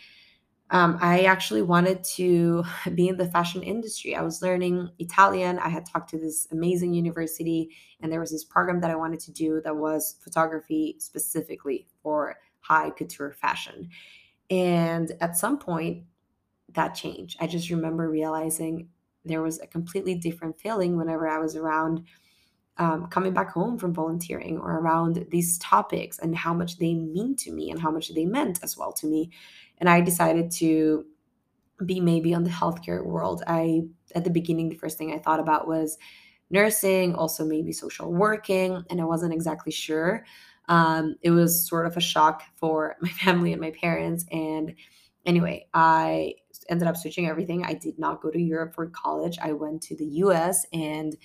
[0.71, 4.17] um, I actually wanted to be in the fashion industry.
[4.17, 5.59] I was learning Italian.
[5.59, 9.21] I had talked to this amazing university, and there was this program that I wanted
[9.21, 13.91] to do that was photography specifically for high couture fashion.
[14.49, 16.05] And at some point,
[16.73, 17.37] that changed.
[17.39, 18.89] I just remember realizing
[19.27, 22.05] there was a completely different feeling whenever I was around
[22.79, 27.35] um, coming back home from volunteering or around these topics and how much they mean
[27.37, 29.31] to me and how much they meant as well to me.
[29.79, 31.07] And I decided to
[31.85, 33.43] be maybe on the healthcare world.
[33.47, 33.83] I,
[34.15, 35.99] at the beginning, the first thing I thought about was
[36.51, 40.25] nursing, also maybe social working, and I wasn't exactly sure.
[40.69, 44.25] Um, it was sort of a shock for my family and my parents.
[44.31, 44.75] And
[45.25, 46.35] anyway, I
[46.69, 47.65] ended up switching everything.
[47.65, 49.39] I did not go to Europe for college.
[49.41, 51.17] I went to the US and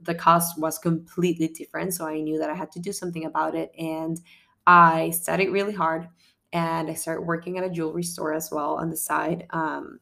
[0.00, 1.94] the cost was completely different.
[1.94, 3.72] So I knew that I had to do something about it.
[3.78, 4.20] And
[4.66, 6.08] I studied really hard
[6.52, 9.46] and I started working at a jewelry store as well on the side.
[9.50, 10.00] Um,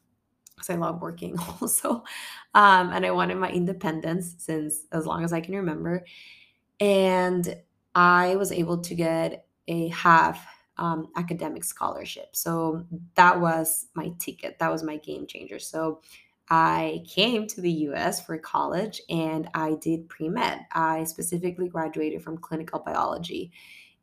[0.55, 2.03] because I love working also.
[2.55, 6.05] Um, and I wanted my independence since as long as I can remember.
[6.81, 7.57] And
[7.94, 10.46] I was able to get a half
[10.79, 12.35] um, academic scholarship.
[12.35, 12.85] So
[13.15, 14.59] that was my ticket.
[14.59, 15.59] That was my game changer.
[15.59, 16.01] So
[16.49, 20.61] I came to the US for college and I did pre med.
[20.73, 23.53] I specifically graduated from clinical biology.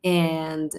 [0.02, 0.70] And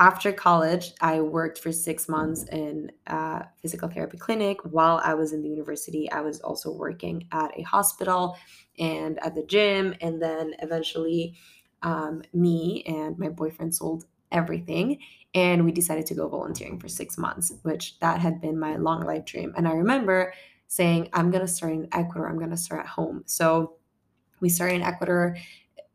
[0.00, 4.58] after college, I worked for six months in a physical therapy clinic.
[4.64, 8.36] While I was in the university, I was also working at a hospital
[8.78, 9.94] and at the gym.
[10.00, 11.36] And then eventually,
[11.82, 14.98] um, me and my boyfriend sold everything
[15.34, 19.00] and we decided to go volunteering for six months which that had been my long
[19.02, 19.54] life dream.
[19.56, 20.34] And i remember
[20.66, 22.28] saying i'm going to start in ecuador.
[22.28, 23.22] I'm going to start at home.
[23.26, 23.76] So
[24.40, 25.36] we started in ecuador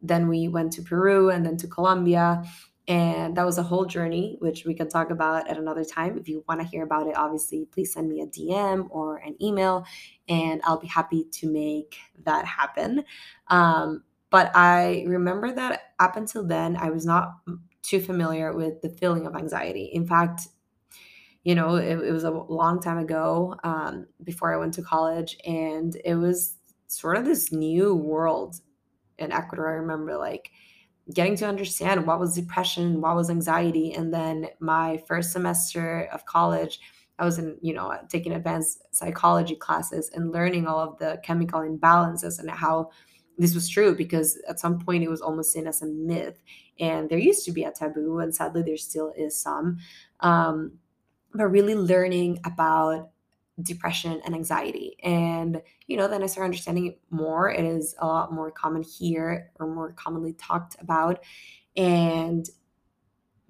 [0.01, 2.43] then we went to peru and then to colombia
[2.87, 6.17] and that was a whole journey which we can talk about at another time.
[6.17, 9.35] If you want to hear about it obviously please send me a dm or an
[9.41, 9.85] email
[10.27, 13.03] and i'll be happy to make that happen.
[13.47, 17.33] Um, but i remember that up until then i was not
[17.89, 19.89] too familiar with the feeling of anxiety.
[19.93, 20.47] In fact,
[21.43, 25.37] you know, it, it was a long time ago um, before I went to college,
[25.45, 26.55] and it was
[26.87, 28.57] sort of this new world
[29.17, 29.69] in Ecuador.
[29.69, 30.51] I remember like
[31.13, 36.25] getting to understand what was depression, what was anxiety, and then my first semester of
[36.25, 36.79] college.
[37.17, 41.59] I was in, you know, taking advanced psychology classes and learning all of the chemical
[41.59, 42.91] imbalances and how
[43.37, 46.41] this was true because at some point it was almost seen as a myth
[46.79, 49.77] and there used to be a taboo and sadly there still is some
[50.21, 50.73] um,
[51.33, 53.09] but really learning about
[53.63, 54.97] depression and anxiety.
[55.03, 57.49] And you know then i started understanding it more.
[57.49, 61.23] It is a lot more common here or more commonly talked about.
[61.75, 62.49] And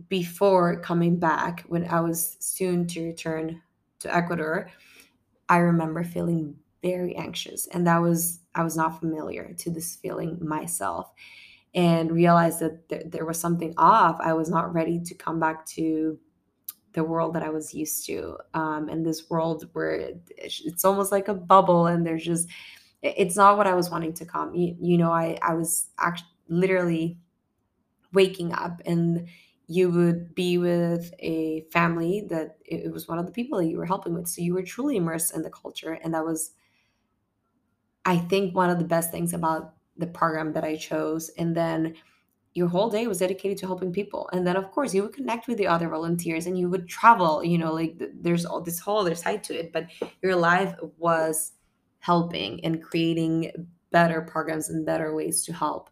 [0.07, 3.61] before coming back when i was soon to return
[3.99, 4.71] to ecuador
[5.49, 7.67] i remember feeling very anxious.
[7.67, 11.11] And that was i was not familiar to this feeling myself
[11.75, 15.65] and realized that th- there was something off i was not ready to come back
[15.65, 16.17] to
[16.93, 21.27] the world that i was used to um, and this world where it's almost like
[21.27, 22.47] a bubble and there's just
[23.03, 24.53] it's not what i was wanting to come.
[24.55, 27.17] You, you know i i was actually literally
[28.13, 29.27] waking up and
[29.67, 33.77] you would be with a family that it was one of the people that you
[33.77, 34.27] were helping with.
[34.27, 36.51] So you were truly immersed in the culture and that was
[38.05, 41.29] I think one of the best things about the program that I chose.
[41.37, 41.95] And then
[42.53, 44.29] your whole day was dedicated to helping people.
[44.33, 47.43] And then, of course, you would connect with the other volunteers and you would travel.
[47.43, 49.87] You know, like there's all this whole other side to it, but
[50.21, 51.53] your life was
[51.99, 53.51] helping and creating
[53.91, 55.89] better programs and better ways to help.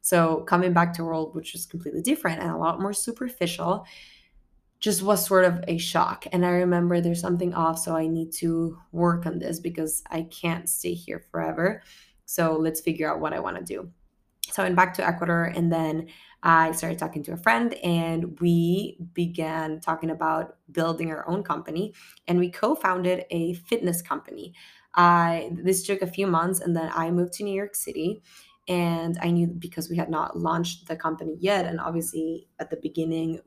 [0.00, 3.86] So coming back to world which is completely different and a lot more superficial,
[4.78, 6.26] just was sort of a shock.
[6.32, 10.22] And I remember there's something off, so I need to work on this because I
[10.24, 11.82] can't stay here forever.
[12.34, 13.88] So let's figure out what I want to do.
[14.50, 16.08] So I went back to Ecuador and then
[16.42, 21.94] I started talking to a friend and we began talking about building our own company
[22.26, 24.52] and we co-founded a fitness company.
[24.96, 28.20] I this took a few months and then I moved to New York City
[28.66, 32.78] and I knew because we had not launched the company yet and obviously at the
[32.82, 33.40] beginning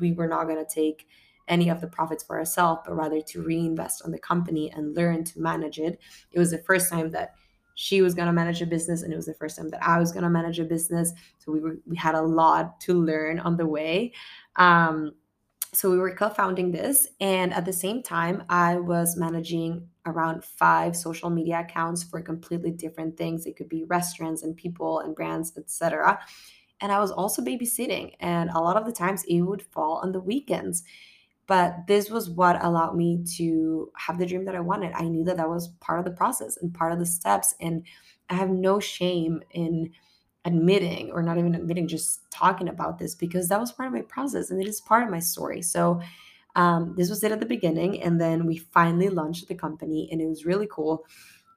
[0.00, 1.06] we were not going to take
[1.46, 5.24] any of the profits for ourselves, but rather to reinvest on the company and learn
[5.24, 6.00] to manage it.
[6.32, 7.34] It was the first time that
[7.80, 9.98] she was going to manage a business and it was the first time that I
[9.98, 11.14] was going to manage a business.
[11.38, 14.12] So we were we had a lot to learn on the way.
[14.56, 15.12] Um,
[15.72, 20.94] so we were co-founding this and at the same time I was managing around 5
[20.94, 23.46] social media accounts for completely different things.
[23.46, 26.18] It could be restaurants and people and brands, etc
[26.80, 28.14] and I was also babysitting.
[28.20, 30.82] And a lot of the times it would fall on the weekends.
[31.50, 34.92] But this was what allowed me to have the dream that I wanted.
[34.94, 37.56] I knew that that was part of the process and part of the steps.
[37.60, 37.82] And
[38.28, 39.90] I have no shame in
[40.44, 44.02] admitting, or not even admitting, just talking about this because that was part of my
[44.02, 45.60] process and it is part of my story.
[45.60, 46.00] So,
[46.54, 48.00] um, this was it at the beginning.
[48.00, 51.04] And then we finally launched the company and it was really cool.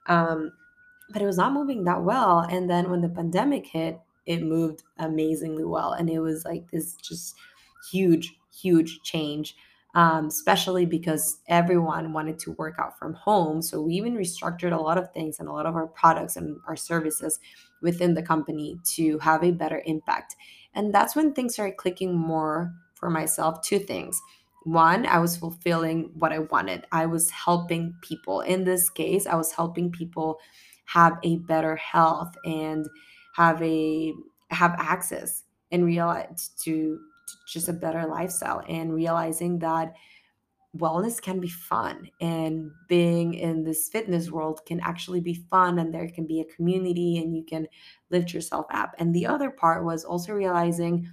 [0.08, 0.50] Um,
[1.10, 2.40] but it was not moving that well.
[2.40, 5.92] And then when the pandemic hit, it moved amazingly well.
[5.92, 7.36] And it was like this just
[7.92, 9.54] huge, huge change,
[9.94, 13.62] um, especially because everyone wanted to work out from home.
[13.62, 16.56] So we even restructured a lot of things and a lot of our products and
[16.66, 17.38] our services
[17.80, 20.34] within the company to have a better impact.
[20.74, 23.62] And that's when things started clicking more for myself.
[23.62, 24.20] Two things.
[24.64, 26.86] One, I was fulfilling what I wanted.
[26.90, 28.40] I was helping people.
[28.40, 30.40] In this case, I was helping people
[30.86, 32.86] have a better health and
[33.36, 34.12] have a
[34.50, 37.00] have access and realize to, to
[37.46, 39.94] just a better lifestyle and realizing that
[40.76, 45.94] wellness can be fun and being in this fitness world can actually be fun and
[45.94, 47.66] there can be a community and you can
[48.10, 51.08] lift yourself up and the other part was also realizing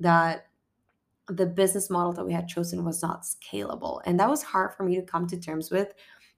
[0.00, 0.46] that
[1.28, 4.82] the business model that we had chosen was not scalable and that was hard for
[4.82, 5.94] me to come to terms with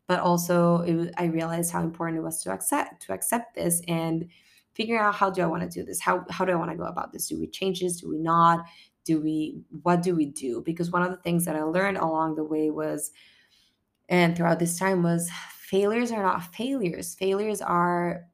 [0.06, 4.28] but also i realized how important it was to accept to accept this and
[4.78, 6.00] figuring out how do I want to do this?
[6.00, 7.28] How how do I want to go about this?
[7.28, 8.00] Do we change this?
[8.00, 8.64] Do we not?
[9.08, 10.62] Do we what do we do?
[10.66, 13.10] Because one of the things that I learned along the way was
[14.10, 17.14] and throughout this time was failures are not failures.
[17.14, 18.26] Failures are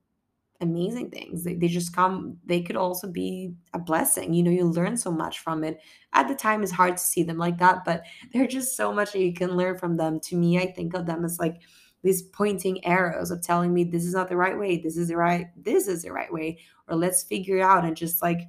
[0.61, 1.45] amazing things.
[1.45, 4.35] They, they just come, they could also be a blessing.
[4.35, 5.79] You know, you learn so much from it.
[6.13, 9.13] At the time, it's hard to see them like that, but there's just so much
[9.13, 10.19] that you can learn from them.
[10.25, 11.61] To me, I think of them as like
[12.03, 15.17] these pointing arrows of telling me this is not the right way this is the
[15.17, 18.43] right this is the right way or let's figure it out and just like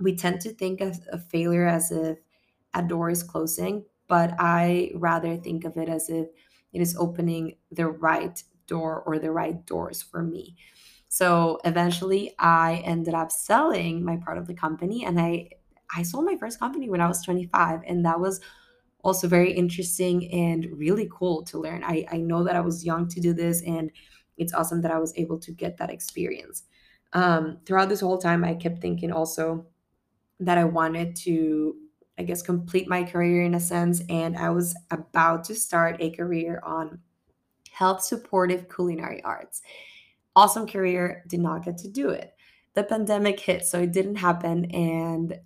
[0.00, 2.18] we tend to think of a failure as if
[2.74, 6.28] a door is closing but i rather think of it as if
[6.72, 10.56] it is opening the right door or the right doors for me
[11.08, 15.48] so eventually i ended up selling my part of the company and i
[15.96, 18.40] i sold my first company when i was 25 and that was
[19.02, 21.84] also very interesting and really cool to learn.
[21.84, 23.90] I, I know that I was young to do this, and
[24.36, 26.64] it's awesome that I was able to get that experience.
[27.12, 29.66] Um, throughout this whole time, I kept thinking also
[30.40, 31.76] that I wanted to,
[32.18, 36.10] I guess, complete my career in a sense, and I was about to start a
[36.10, 37.00] career on
[37.70, 39.62] health supportive culinary arts.
[40.36, 42.34] awesome career, did not get to do it.
[42.74, 44.66] The pandemic hit, so it didn't happen.
[44.66, 45.40] And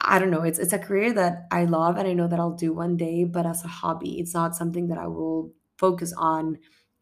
[0.00, 2.52] I don't know, it's it's a career that I love and I know that I'll
[2.54, 6.58] do one day, but as a hobby, it's not something that I will focus on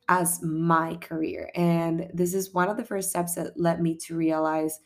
[0.08, 1.50] as my career.
[1.54, 4.80] And this is one of the first steps that led me to realize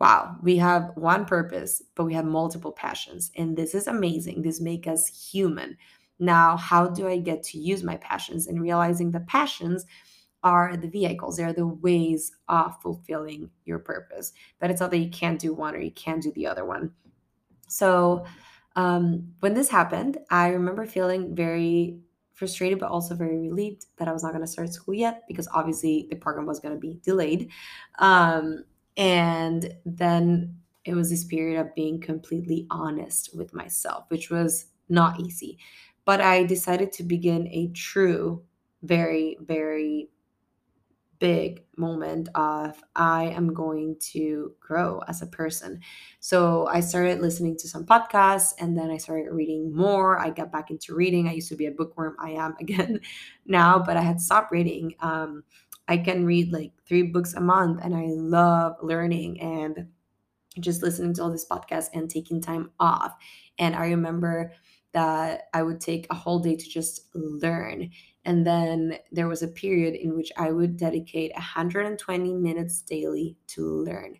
[0.00, 3.30] wow, we have one purpose, but we have multiple passions.
[3.36, 4.42] And this is amazing.
[4.42, 5.76] This makes us human.
[6.18, 8.46] Now, how do I get to use my passions?
[8.46, 9.86] And realizing the passions
[10.42, 14.32] are the vehicles, they're the ways of fulfilling your purpose.
[14.60, 16.92] But it's not that you can't do one or you can't do the other one.
[17.68, 18.24] So,
[18.76, 21.98] um, when this happened, I remember feeling very
[22.34, 25.48] frustrated, but also very relieved that I was not going to start school yet because
[25.54, 27.50] obviously the program was going to be delayed.
[27.98, 28.64] Um,
[28.96, 35.20] and then it was this period of being completely honest with myself, which was not
[35.20, 35.58] easy.
[36.04, 38.42] But I decided to begin a true,
[38.82, 40.08] very, very
[41.18, 45.80] big moment of I am going to grow as a person.
[46.20, 50.18] So I started listening to some podcasts and then I started reading more.
[50.18, 51.28] I got back into reading.
[51.28, 52.16] I used to be a bookworm.
[52.18, 53.00] I am again
[53.46, 54.94] now, but I had stopped reading.
[55.00, 55.44] Um,
[55.88, 59.88] I can read like three books a month and I love learning and
[60.60, 63.14] just listening to all this podcast and taking time off.
[63.58, 64.52] And I remember
[64.92, 67.90] that I would take a whole day to just learn.
[68.24, 73.84] And then there was a period in which I would dedicate 120 minutes daily to
[73.84, 74.16] learn.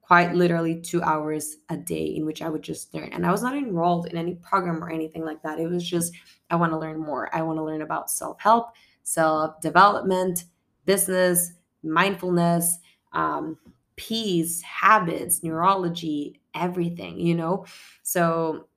[0.00, 3.10] Quite literally two hours a day in which I would just learn.
[3.12, 5.58] And I was not enrolled in any program or anything like that.
[5.58, 6.12] It was just,
[6.50, 7.34] I want to learn more.
[7.34, 8.68] I want to learn about self help,
[9.02, 10.44] self development,
[10.84, 12.78] business, mindfulness,
[13.12, 13.56] um,
[13.96, 17.64] peace, habits, neurology, everything, you know?
[18.02, 18.68] So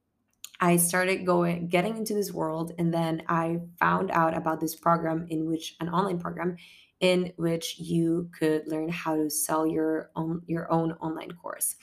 [0.59, 5.27] I started going, getting into this world, and then I found out about this program
[5.29, 6.57] in which an online program
[6.99, 11.75] in which you could learn how to sell your own your own online course.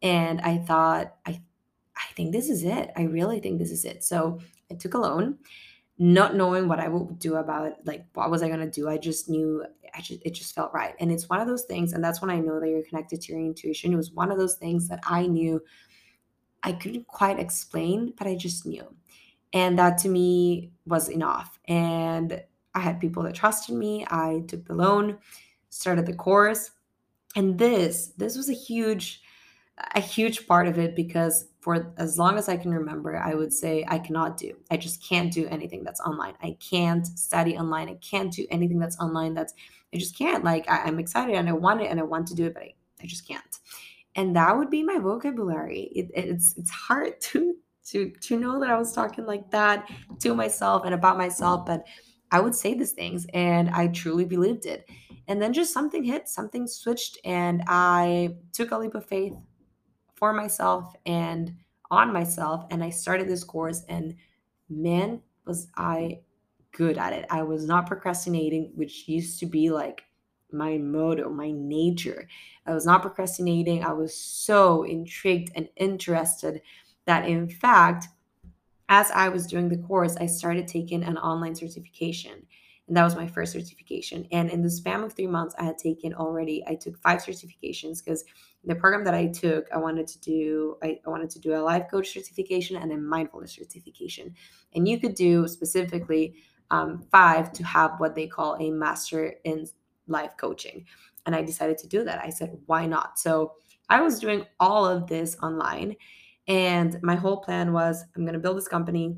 [0.00, 1.42] And I thought, I
[1.96, 2.90] I think this is it.
[2.96, 4.02] I really think this is it.
[4.02, 5.38] So I took a loan
[5.98, 8.88] not knowing what I would do about it, like what was I gonna do.
[8.88, 9.64] I just knew
[9.94, 10.94] I just it just felt right.
[10.98, 13.32] And it's one of those things, and that's when I know that you're connected to
[13.32, 13.92] your intuition.
[13.92, 15.62] It was one of those things that I knew
[16.64, 18.84] I couldn't quite explain, but I just knew.
[19.52, 21.60] And that to me was enough.
[21.68, 22.42] And
[22.74, 24.04] I had people that trusted me.
[24.10, 25.18] I took the loan,
[25.68, 26.70] started the course.
[27.36, 29.20] And this, this was a huge,
[29.94, 33.50] a huge part of it because for as long as I can remember, I would
[33.50, 34.52] say I cannot do.
[34.70, 36.34] I just can't do anything that's online.
[36.42, 37.88] I can't study online.
[37.88, 39.32] I can't do anything that's online.
[39.32, 39.54] That's
[39.94, 40.44] I just can't.
[40.44, 42.64] Like I, am excited and I want it and I want to do it, but
[42.64, 43.60] I, I just can't.
[44.14, 45.90] And that would be my vocabulary.
[45.96, 47.54] It, it's it's hard to
[47.86, 49.90] to to know that I was talking like that
[50.20, 51.86] to myself and about myself, but
[52.30, 54.86] I would say these things and I truly believed it.
[55.28, 59.32] And then just something hit, something switched, and I took a leap of faith
[60.14, 61.54] for myself and
[61.90, 62.66] on myself.
[62.70, 64.14] And I started this course, and
[64.68, 66.20] man, was I
[66.72, 67.26] good at it.
[67.30, 70.02] I was not procrastinating, which used to be like
[70.52, 72.28] my motto, my nature.
[72.66, 73.84] I was not procrastinating.
[73.84, 76.62] I was so intrigued and interested
[77.06, 78.08] that, in fact,
[78.88, 82.46] as I was doing the course, I started taking an online certification.
[82.86, 84.26] And that was my first certification.
[84.30, 88.04] And in the span of three months, I had taken already, I took five certifications
[88.04, 88.24] because
[88.66, 91.60] the program that I took, I wanted to do, I, I wanted to do a
[91.60, 94.34] life coach certification and a mindfulness certification.
[94.74, 96.36] And you could do specifically
[96.70, 99.66] um, five to have what they call a master in
[100.08, 100.84] life coaching.
[101.26, 102.22] And I decided to do that.
[102.22, 103.18] I said, why not?
[103.18, 103.52] So
[103.88, 105.96] I was doing all of this online.
[106.48, 109.16] And my whole plan was I'm going to build this company.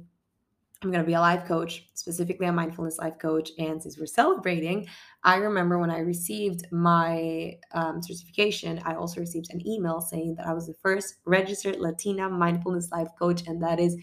[0.83, 3.51] I'm going to be a life coach, specifically a mindfulness life coach.
[3.59, 4.87] And since we're celebrating,
[5.24, 10.47] I remember when I received my um, certification, I also received an email saying that
[10.47, 13.47] I was the first registered Latina mindfulness life coach.
[13.47, 13.97] And that is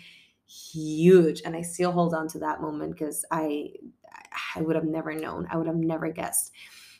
[0.47, 1.41] huge.
[1.45, 3.69] And I still hold on to that moment because I,
[4.55, 5.47] I would have never known.
[5.51, 6.51] I would have never guessed.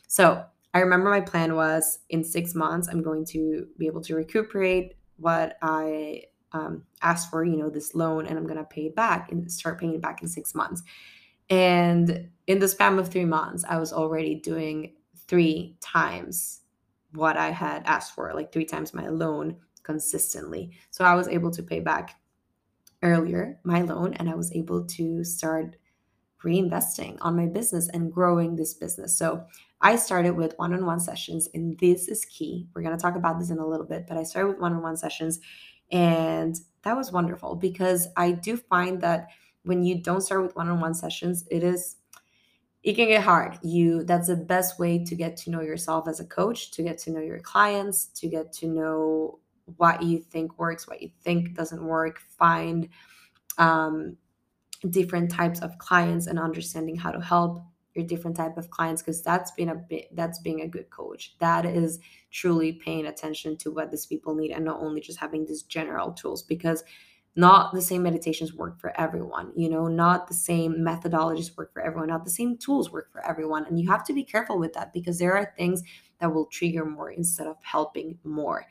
[0.06, 4.14] So I remember my plan was in six months, I'm going to be able to
[4.14, 6.22] recuperate what I
[6.54, 9.50] um, asked for, you know, this loan, and I'm going to pay it back and
[9.52, 10.82] start paying it back in six months.
[11.50, 14.94] And in the span of three months, I was already doing
[15.28, 16.60] three times
[17.12, 20.70] what I had asked for, like three times my loan consistently.
[20.90, 22.16] So I was able to pay back
[23.02, 25.76] earlier my loan and I was able to start
[26.42, 29.16] reinvesting on my business and growing this business.
[29.16, 29.44] So
[29.80, 32.68] I started with one on one sessions, and this is key.
[32.74, 34.72] We're going to talk about this in a little bit, but I started with one
[34.72, 35.40] on one sessions
[35.94, 39.28] and that was wonderful because I do find that
[39.62, 41.96] when you don't start with one on one sessions, it is
[42.82, 43.58] it can get hard.
[43.62, 46.98] You that's the best way to get to know yourself as a coach, to get
[46.98, 49.38] to know your clients, to get to know
[49.76, 52.88] what you think works, what you think doesn't work, find
[53.56, 54.16] um,
[54.90, 57.64] different types of clients and understanding how to help
[57.94, 61.36] your different type of clients because that's been a bit that's being a good coach.
[61.38, 65.46] That is truly paying attention to what these people need and not only just having
[65.46, 66.82] these general tools because
[67.36, 71.82] not the same meditations work for everyone you know not the same methodologies work for
[71.82, 73.64] everyone not the same tools work for everyone.
[73.66, 75.82] And you have to be careful with that because there are things
[76.20, 78.66] that will trigger more instead of helping more.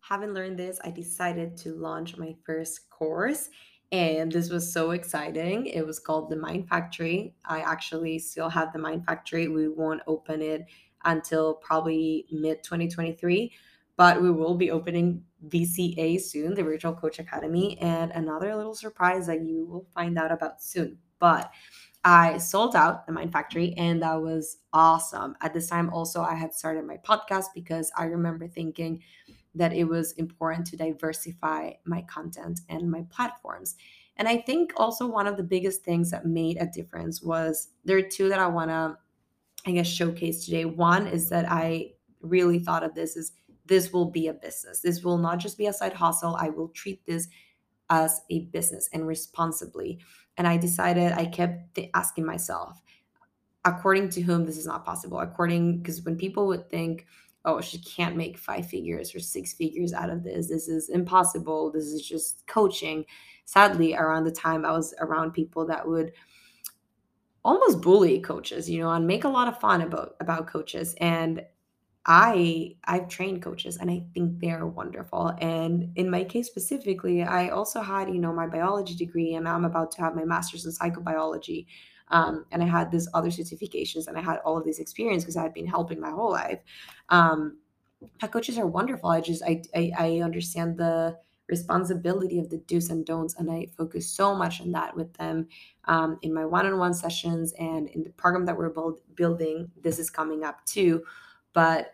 [0.00, 3.50] Having learned this i decided to launch my first course
[3.92, 5.66] and this was so exciting.
[5.66, 7.34] It was called the Mind Factory.
[7.44, 9.48] I actually still have the Mind Factory.
[9.48, 10.66] We won't open it
[11.04, 13.52] until probably mid 2023,
[13.96, 19.26] but we will be opening VCA soon, the Virtual Coach Academy, and another little surprise
[19.28, 20.98] that you will find out about soon.
[21.18, 21.50] But
[22.04, 25.34] I sold out the Mind Factory, and that was awesome.
[25.40, 29.02] At this time, also, I had started my podcast because I remember thinking,
[29.56, 33.76] that it was important to diversify my content and my platforms.
[34.16, 37.98] And I think also one of the biggest things that made a difference was there
[37.98, 38.96] are two that I want to,
[39.66, 40.64] I guess, showcase today.
[40.64, 43.32] One is that I really thought of this as
[43.66, 44.80] this will be a business.
[44.80, 46.36] This will not just be a side hustle.
[46.36, 47.28] I will treat this
[47.90, 49.98] as a business and responsibly.
[50.36, 52.80] And I decided, I kept asking myself,
[53.64, 55.18] according to whom this is not possible.
[55.18, 57.06] According, because when people would think,
[57.46, 60.48] oh, she can't make five figures or six figures out of this.
[60.48, 61.70] This is impossible.
[61.72, 63.04] This is just coaching.
[63.44, 66.12] Sadly, around the time I was around people that would
[67.44, 70.94] almost bully coaches, you know, and make a lot of fun about about coaches.
[71.00, 71.42] And
[72.04, 75.32] I I've trained coaches and I think they're wonderful.
[75.40, 79.64] And in my case specifically, I also had, you know, my biology degree and I'm
[79.64, 81.66] about to have my master's in psychobiology.
[82.08, 85.36] Um, and I had these other certifications and I had all of these experience because
[85.36, 86.60] I had been helping my whole life.
[87.08, 87.58] Um,
[88.18, 89.10] pet coaches are wonderful.
[89.10, 91.16] I just I, I I understand the
[91.48, 95.46] responsibility of the do's and don'ts, and I focus so much on that with them
[95.84, 99.70] um, in my one-on-one sessions and in the program that we're build, building.
[99.80, 101.04] This is coming up too,
[101.52, 101.92] but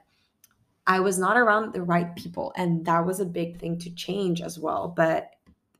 [0.87, 4.41] I was not around the right people, and that was a big thing to change
[4.41, 4.89] as well.
[4.89, 5.31] But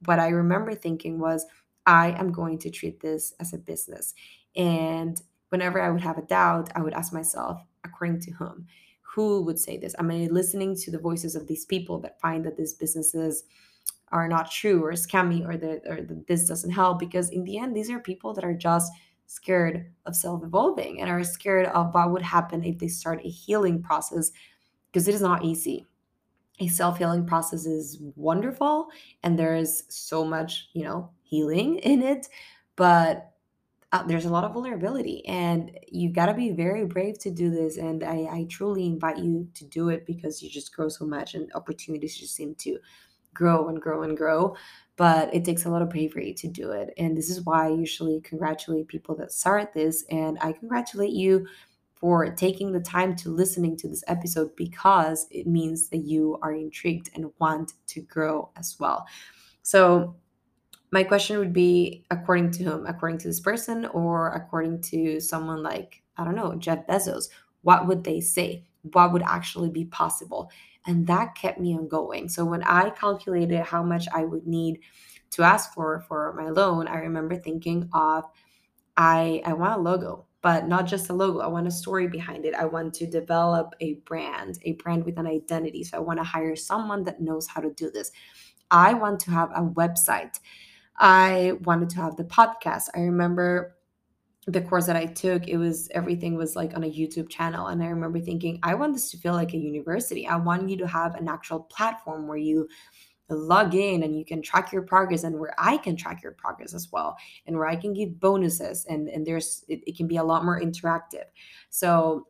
[0.05, 1.47] what I remember thinking was
[1.87, 4.15] I am going to treat this as a business.
[4.57, 8.67] And whenever I would have a doubt, I would ask myself, according to whom?
[9.03, 9.95] Who would say this?
[9.99, 13.45] Am I listening to the voices of these people that find that these businesses
[14.11, 16.99] are not true or scammy or that or this doesn't help?
[16.99, 18.91] Because in the end, these are people that are just
[19.27, 23.83] scared of self-evolving and are scared of what would happen if they start a healing
[23.83, 24.31] process
[24.91, 25.87] because it is not easy
[26.63, 28.89] a self-healing process is wonderful
[29.23, 32.29] and there is so much you know healing in it,
[32.77, 33.29] but
[33.93, 37.51] uh, there's a lot of vulnerability and you got to be very brave to do
[37.51, 41.05] this and I, I truly invite you to do it because you just grow so
[41.05, 42.79] much and opportunities just seem to
[43.35, 44.57] grow and grow and grow
[44.97, 47.71] but it takes a lot of bravery to do it and this is why i
[47.71, 51.47] usually congratulate people that start this and i congratulate you
[52.03, 56.53] for taking the time to listening to this episode because it means that you are
[56.53, 59.07] intrigued and want to grow as well
[59.63, 60.17] so
[60.93, 62.87] my question would be according to whom?
[62.87, 67.31] According to this person or according to someone like, I don't know, Jeff Bezos?
[67.63, 68.67] What would they say?
[68.93, 70.51] What would actually be possible?
[70.87, 72.29] And that kept me on going.
[72.29, 74.81] So when I calculated how much I would need
[75.31, 78.25] to ask for for my loan, I remember thinking of
[78.97, 81.39] I I want a logo, but not just a logo.
[81.41, 82.55] I want a story behind it.
[82.55, 85.85] I want to develop a brand, a brand with an identity.
[85.85, 88.11] So I want to hire someone that knows how to do this.
[88.71, 90.39] I want to have a website
[90.97, 92.89] I wanted to have the podcast.
[92.95, 93.77] I remember
[94.47, 97.69] the course that I took, it was everything was like on a YouTube channel.
[97.69, 100.27] And I remember thinking, I want this to feel like a university.
[100.27, 102.69] I want you to have an actual platform where you
[103.35, 106.75] log in and you can track your progress and where I can track your progress
[106.75, 107.17] as well
[107.47, 110.45] and where I can give bonuses and and there's it, it can be a lot
[110.45, 111.25] more interactive.
[111.71, 112.27] So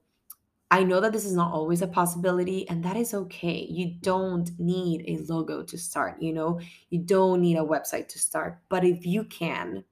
[0.72, 3.66] I know that this is not always a possibility, and that is okay.
[3.68, 8.18] You don't need a logo to start, you know, you don't need a website to
[8.18, 8.58] start.
[8.70, 9.84] But if you can,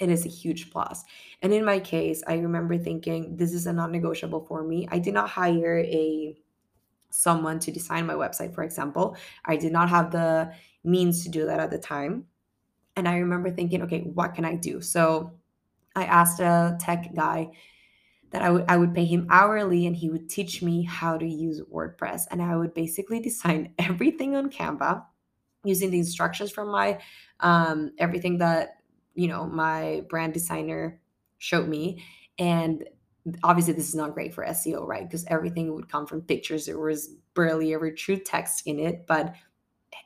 [0.00, 1.04] it is a huge plus.
[1.42, 4.88] And in my case, I remember thinking this is a non-negotiable for me.
[4.90, 6.36] I did not hire a
[7.14, 9.16] someone to design my website, for example.
[9.44, 10.52] I did not have the
[10.82, 12.26] means to do that at the time.
[12.96, 14.80] And I remember thinking, okay, what can I do?
[14.80, 15.32] So
[15.94, 17.50] I asked a tech guy
[18.30, 21.26] that I would I would pay him hourly and he would teach me how to
[21.26, 25.04] use WordPress and I would basically design everything on Canva
[25.64, 26.98] using the instructions from my
[27.40, 28.78] um, everything that
[29.14, 31.00] you know my brand designer
[31.38, 32.02] showed me
[32.38, 32.84] And
[33.42, 35.08] obviously this is not great for SEO, right?
[35.08, 36.66] Because everything would come from pictures.
[36.66, 39.34] There was barely ever true text in it, but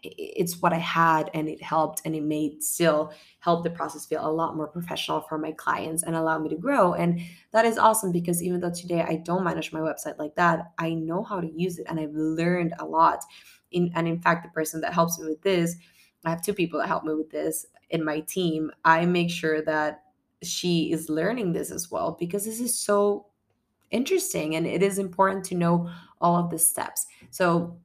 [0.02, 4.24] it's what I had and it helped and it made still help the process feel
[4.24, 6.94] a lot more professional for my clients and allow me to grow.
[6.94, 7.20] And
[7.52, 10.94] that is awesome because even though today I don't manage my website like that, I
[10.94, 13.24] know how to use it and I've learned a lot.
[13.72, 15.74] In, and in fact, the person that helps me with this,
[16.24, 18.70] I have two people that help me with this in my team.
[18.84, 20.02] I make sure that
[20.42, 23.26] she is learning this as well because this is so
[23.90, 27.06] interesting and it is important to know all of the steps.
[27.30, 27.78] So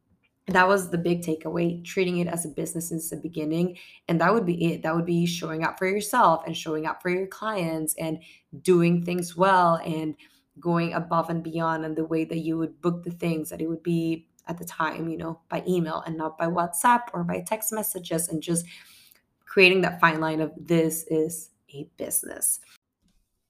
[0.47, 3.77] that was the big takeaway treating it as a business since the beginning
[4.09, 7.01] and that would be it that would be showing up for yourself and showing up
[7.01, 8.19] for your clients and
[8.61, 10.15] doing things well and
[10.59, 13.67] going above and beyond and the way that you would book the things that it
[13.67, 17.39] would be at the time you know by email and not by whatsapp or by
[17.47, 18.65] text messages and just
[19.45, 22.59] creating that fine line of this is a business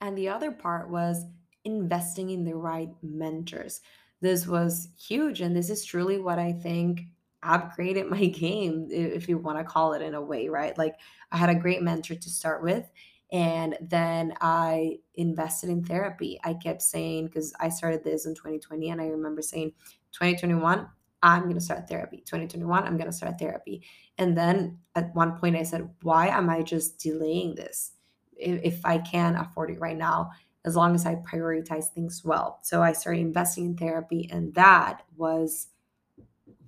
[0.02, 1.26] and the other part was
[1.66, 3.82] investing in the right mentors
[4.24, 5.42] this was huge.
[5.42, 7.02] And this is truly what I think
[7.44, 10.76] upgraded my game, if you want to call it in a way, right?
[10.76, 10.96] Like
[11.32, 12.90] I had a great mentor to start with.
[13.34, 16.40] And then I invested in therapy.
[16.44, 19.74] I kept saying, because I started this in 2020, and I remember saying,
[20.12, 20.88] 2021,
[21.24, 22.18] I'm going to start therapy.
[22.18, 23.82] 2021, I'm going to start therapy.
[24.20, 27.94] And then at one point, I said, why am I just delaying this?
[28.38, 30.32] If, if I can afford it right now,
[30.66, 32.60] as long as I prioritize things well.
[32.64, 35.68] So I started investing in therapy, and that was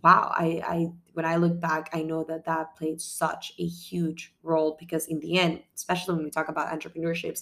[0.04, 0.32] wow.
[0.36, 4.76] I, I when I look back, I know that that played such a huge role
[4.80, 7.42] because in the end, especially when we talk about entrepreneurships,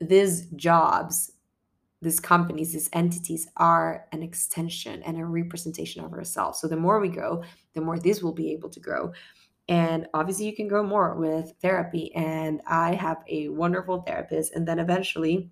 [0.00, 1.32] these jobs,
[2.00, 6.60] these companies, these entities are an extension and a representation of ourselves.
[6.60, 7.42] So the more we grow,
[7.74, 9.12] the more this will be able to grow.
[9.68, 12.14] And obviously, you can grow more with therapy.
[12.14, 14.54] And I have a wonderful therapist.
[14.54, 15.50] And then eventually,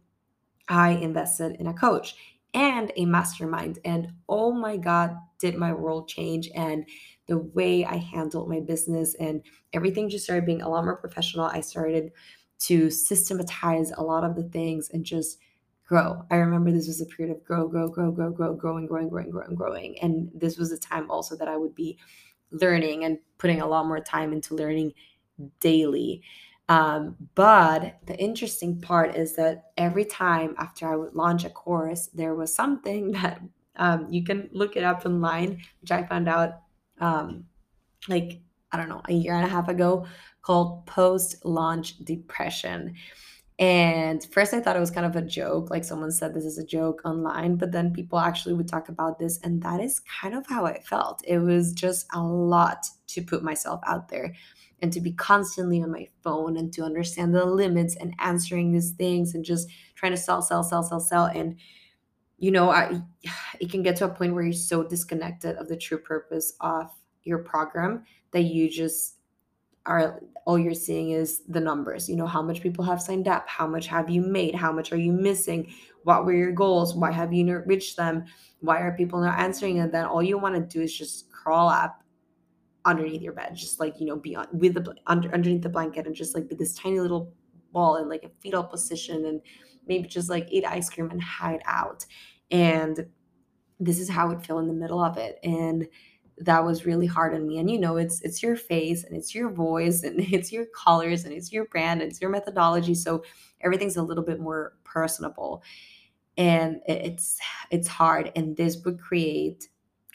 [0.68, 2.14] I invested in a coach
[2.54, 3.78] and a mastermind.
[3.84, 6.84] And oh my God, did my world change and
[7.26, 9.42] the way I handled my business and
[9.72, 11.46] everything just started being a lot more professional.
[11.46, 12.12] I started
[12.60, 15.38] to systematize a lot of the things and just
[15.86, 16.24] grow.
[16.30, 19.30] I remember this was a period of grow, grow, grow, grow, grow, growing, growing, growing,
[19.30, 19.98] growing, growing.
[20.00, 21.98] And this was a time also that I would be
[22.52, 24.92] learning and putting a lot more time into learning
[25.60, 26.22] daily.
[26.68, 32.08] Um, but the interesting part is that every time after I would launch a course,
[32.14, 33.40] there was something that
[33.76, 36.60] um, you can look it up online, which I found out
[37.00, 37.44] um,
[38.08, 38.40] like,
[38.70, 40.06] I don't know, a year and a half ago
[40.40, 42.94] called post launch depression.
[43.58, 46.58] And first, I thought it was kind of a joke, like someone said this is
[46.58, 49.38] a joke online, but then people actually would talk about this.
[49.42, 51.22] And that is kind of how I felt.
[51.26, 54.34] It was just a lot to put myself out there
[54.80, 58.92] and to be constantly on my phone and to understand the limits and answering these
[58.92, 61.26] things and just trying to sell, sell, sell, sell, sell.
[61.26, 61.56] And,
[62.38, 63.00] you know, I,
[63.60, 66.90] it can get to a point where you're so disconnected of the true purpose of
[67.22, 69.18] your program that you just
[69.86, 72.08] are all you're seeing is the numbers.
[72.08, 74.92] You know how much people have signed up how much have you made how much
[74.92, 75.72] are you missing
[76.04, 78.24] what were your goals why have you not reached them
[78.60, 79.80] why are people not answering?
[79.80, 82.02] And then all you want to do is just crawl up
[82.84, 86.04] underneath your bed just like you know be on with the under underneath the blanket
[86.04, 87.32] and just like be this tiny little
[87.72, 89.40] ball in like a fetal position and
[89.86, 92.04] maybe just like eat ice cream and hide out.
[92.50, 93.06] And
[93.80, 95.38] this is how it feel in the middle of it.
[95.42, 95.88] And
[96.38, 97.58] that was really hard on me.
[97.58, 101.24] And you know it's it's your face and it's your voice and it's your colors
[101.24, 102.94] and it's your brand and it's your methodology.
[102.94, 103.24] So
[103.60, 105.62] everything's a little bit more personable.
[106.36, 107.38] And it's
[107.70, 108.32] it's hard.
[108.36, 109.68] And this would create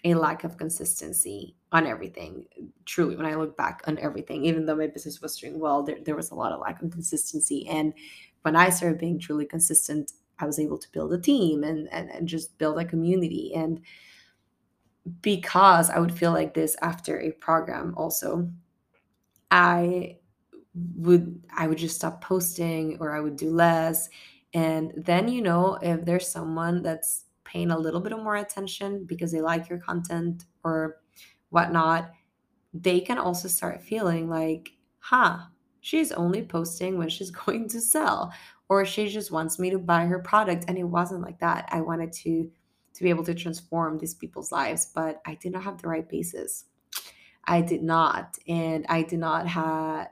[0.04, 2.46] a lack of consistency on everything
[2.86, 4.46] truly when i look back on everything.
[4.46, 6.92] Even though my business was doing well there, there was a lot of lack of
[6.92, 7.68] consistency.
[7.68, 7.94] And
[8.44, 12.10] when i started being truly consistent i was able to build a team and and,
[12.12, 13.54] and just build a community.
[13.56, 13.82] And
[15.22, 18.50] because I would feel like this after a program also.
[19.50, 20.18] I
[20.96, 24.10] would I would just stop posting or I would do less.
[24.54, 29.32] And then you know if there's someone that's paying a little bit more attention because
[29.32, 30.98] they like your content or
[31.50, 32.12] whatnot
[32.74, 35.38] they can also start feeling like huh
[35.80, 38.34] she's only posting when she's going to sell
[38.70, 41.68] or she just wants me to buy her product and it wasn't like that.
[41.72, 42.50] I wanted to
[42.98, 46.10] to be able to transform these people's lives, but I did not have the right
[46.10, 46.66] basis.
[47.46, 50.08] I did not, and I did not have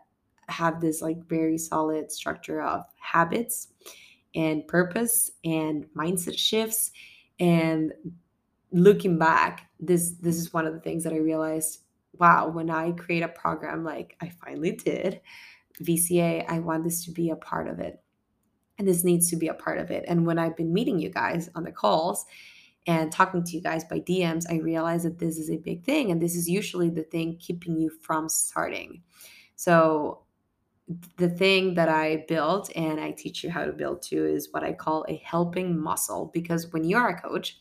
[0.47, 3.69] have this like very solid structure of habits
[4.36, 6.91] and purpose and mindset shifts
[7.39, 7.91] and
[8.71, 11.79] looking back this this is one of the things that i realized
[12.19, 15.19] wow when i create a program like i finally did
[15.81, 18.03] vca i want this to be a part of it
[18.77, 20.05] and this needs to be a part of it.
[20.07, 22.25] And when I've been meeting you guys on the calls
[22.88, 26.11] and talking to you guys by DMs, I realize that this is a big thing.
[26.11, 29.01] And this is usually the thing keeping you from starting.
[29.55, 30.21] So,
[31.17, 34.63] the thing that I built and I teach you how to build too is what
[34.63, 36.29] I call a helping muscle.
[36.31, 37.57] Because when you're a coach,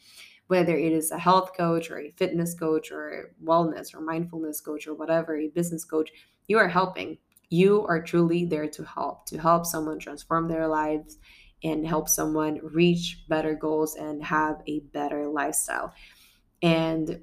[0.48, 4.86] whether it is a health coach or a fitness coach or wellness or mindfulness coach
[4.86, 6.10] or whatever, a business coach,
[6.48, 7.16] you are helping
[7.54, 11.18] you are truly there to help to help someone transform their lives
[11.64, 15.92] and help someone reach better goals and have a better lifestyle
[16.62, 17.20] and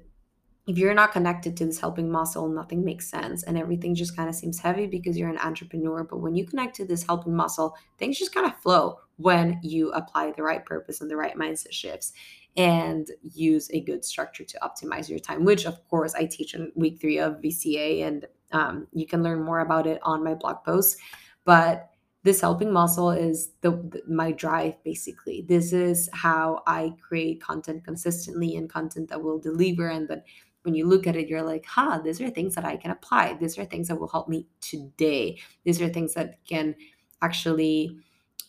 [0.66, 4.28] if you're not connected to this helping muscle, nothing makes sense and everything just kind
[4.28, 6.04] of seems heavy because you're an entrepreneur.
[6.04, 9.90] But when you connect to this helping muscle, things just kind of flow when you
[9.90, 12.12] apply the right purpose and the right mindset shifts
[12.56, 16.70] and use a good structure to optimize your time, which of course I teach in
[16.76, 20.62] week three of VCA and um, you can learn more about it on my blog
[20.64, 20.98] post.
[21.44, 21.90] But
[22.24, 25.44] this helping muscle is the, the, my drive basically.
[25.48, 29.88] This is how i create content consistently and content that will deliver.
[29.88, 30.24] And that
[30.62, 33.34] when you look at it you're like huh these are things that i can apply.
[33.34, 35.38] These are things that will help me today.
[35.64, 36.74] These are things that can
[37.22, 37.98] actually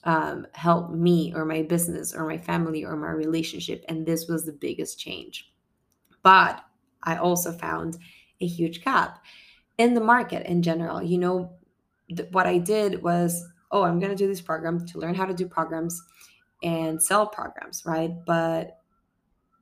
[0.05, 3.85] um, help me or my business or my family or my relationship.
[3.87, 5.51] And this was the biggest change.
[6.21, 6.63] But
[7.05, 7.97] i also found
[8.39, 9.19] a huge gap
[9.77, 11.01] in the market in general.
[11.01, 11.53] You know,
[12.31, 13.43] what I did was,
[13.73, 16.01] oh, I'm going to do this program to learn how to do programs
[16.61, 18.11] and sell programs, right?
[18.25, 18.79] But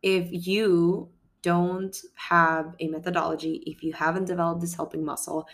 [0.03, 1.09] if you
[1.41, 5.47] don't have a methodology, if you haven't developed this helping muscle,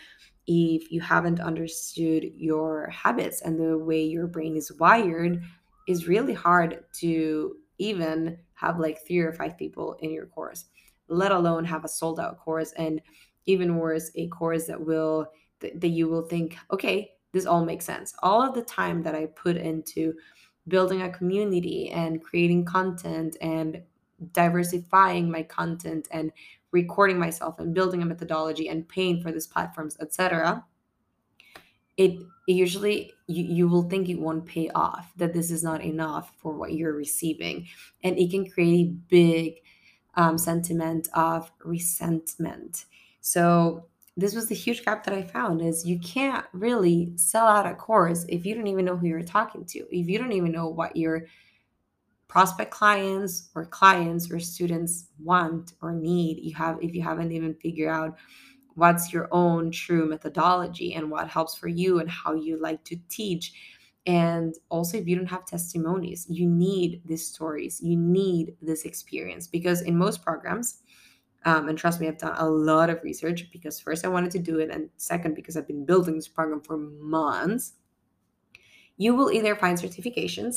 [0.46, 5.42] if you haven't understood your habits and the way your brain is wired,
[5.86, 10.66] is really hard to even have like three or five people in your course,
[11.08, 13.00] let alone have a sold out course and
[13.46, 15.26] even worse a course that will
[15.60, 18.14] that you will think okay this all makes sense.
[18.22, 20.12] All of the time that i put into
[20.66, 23.80] building a community and creating content and
[24.32, 26.32] diversifying my content and
[26.72, 30.62] recording myself and building a methodology and paying for these platforms etc
[31.98, 32.12] it,
[32.46, 36.32] it usually you, you will think it won't pay off that this is not enough
[36.38, 37.66] for what you're receiving.
[38.02, 39.54] And it can create a big
[40.14, 42.86] um, sentiment of resentment.
[43.20, 43.87] So
[44.18, 47.74] this was the huge gap that I found is you can't really sell out a
[47.74, 50.66] course if you don't even know who you're talking to, if you don't even know
[50.66, 51.26] what your
[52.26, 56.40] prospect clients or clients or students want or need.
[56.42, 58.18] You have if you haven't even figured out
[58.74, 62.96] what's your own true methodology and what helps for you and how you like to
[63.08, 63.52] teach.
[64.04, 69.46] And also, if you don't have testimonies, you need these stories, you need this experience
[69.46, 70.82] because in most programs,
[71.44, 74.38] um, and trust me, I've done a lot of research because first I wanted to
[74.38, 77.74] do it, and second, because I've been building this program for months.
[78.96, 80.56] You will either find certifications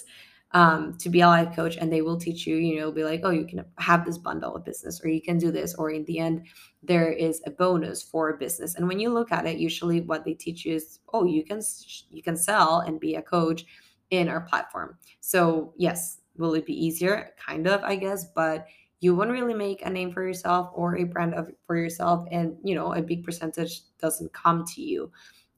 [0.53, 3.21] um, to be a life coach, and they will teach you, you know, be like,
[3.23, 6.03] oh, you can have this bundle of business, or you can do this, or in
[6.05, 6.47] the end,
[6.83, 8.75] there is a bonus for a business.
[8.75, 11.61] And when you look at it, usually what they teach you is, oh, you can
[12.09, 13.65] you can sell and be a coach
[14.09, 14.97] in our platform.
[15.21, 17.31] So yes, will it be easier?
[17.37, 18.65] Kind of, I guess, but
[19.01, 22.55] you won't really make a name for yourself or a brand of for yourself and
[22.63, 25.11] you know a big percentage doesn't come to you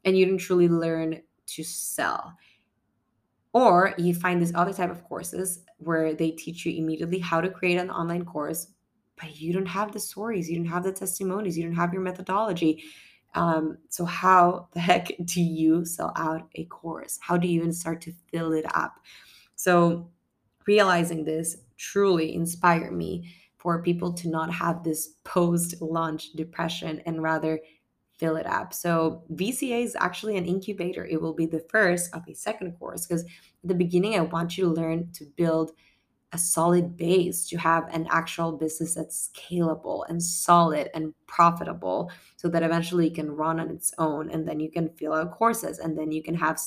[0.05, 2.33] and you don't truly learn to sell.
[3.51, 7.49] Or you find this other type of courses where they teach you immediately how to
[7.49, 8.67] create an online course
[9.21, 12.01] but you don't have the stories you don't have the testimonies you don't have your
[12.01, 12.83] methodology.
[13.35, 17.19] Um, so how the heck do you sell out a course?
[17.21, 18.95] How do you even start to fill it up?
[19.55, 20.09] So
[20.65, 27.23] realizing this truly inspire me for people to not have this post launch depression and
[27.23, 27.59] rather
[28.17, 28.73] fill it up.
[28.73, 31.05] So, VCA is actually an incubator.
[31.05, 33.29] It will be the first of a second course because at
[33.63, 35.71] the beginning, I want you to learn to build
[36.33, 42.49] a solid base to have an actual business that's scalable and solid and profitable so
[42.49, 45.77] that eventually it can run on its own and then you can fill out courses
[45.77, 46.59] and then you can have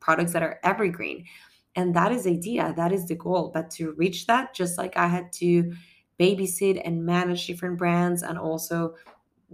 [0.00, 1.24] products that are evergreen
[1.76, 5.06] and that is idea that is the goal but to reach that just like i
[5.06, 5.72] had to
[6.18, 8.94] babysit and manage different brands and also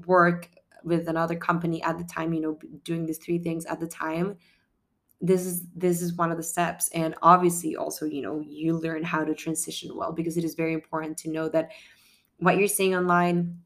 [0.06, 0.48] work
[0.84, 4.36] with another company at the time you know doing these three things at the time
[5.20, 6.88] this is this is one of the steps.
[6.94, 10.72] And obviously also you know you learn how to transition well because it is very
[10.72, 11.70] important to know that
[12.38, 13.58] what you're seeing online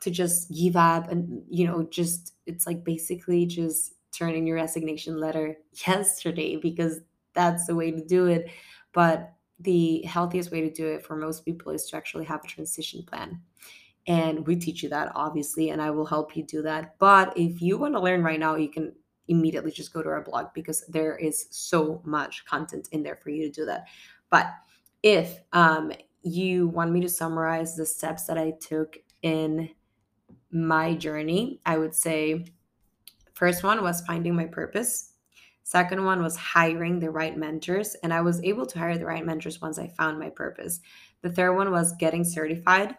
[0.00, 5.18] to just give up and you know just it's like basically just turning your resignation
[5.18, 7.00] letter yesterday because
[7.36, 8.50] that's the way to do it.
[8.92, 12.48] But the healthiest way to do it for most people is to actually have a
[12.48, 13.40] transition plan.
[14.08, 16.96] And we teach you that, obviously, and I will help you do that.
[16.98, 18.92] But if you want to learn right now, you can
[19.28, 23.30] immediately just go to our blog because there is so much content in there for
[23.30, 23.86] you to do that.
[24.30, 24.46] But
[25.02, 29.70] if um, you want me to summarize the steps that I took in
[30.52, 32.46] my journey, I would say
[33.34, 35.12] first one was finding my purpose.
[35.66, 37.96] Second one was hiring the right mentors.
[38.04, 40.78] And I was able to hire the right mentors once I found my purpose.
[41.22, 42.96] The third one was getting certified.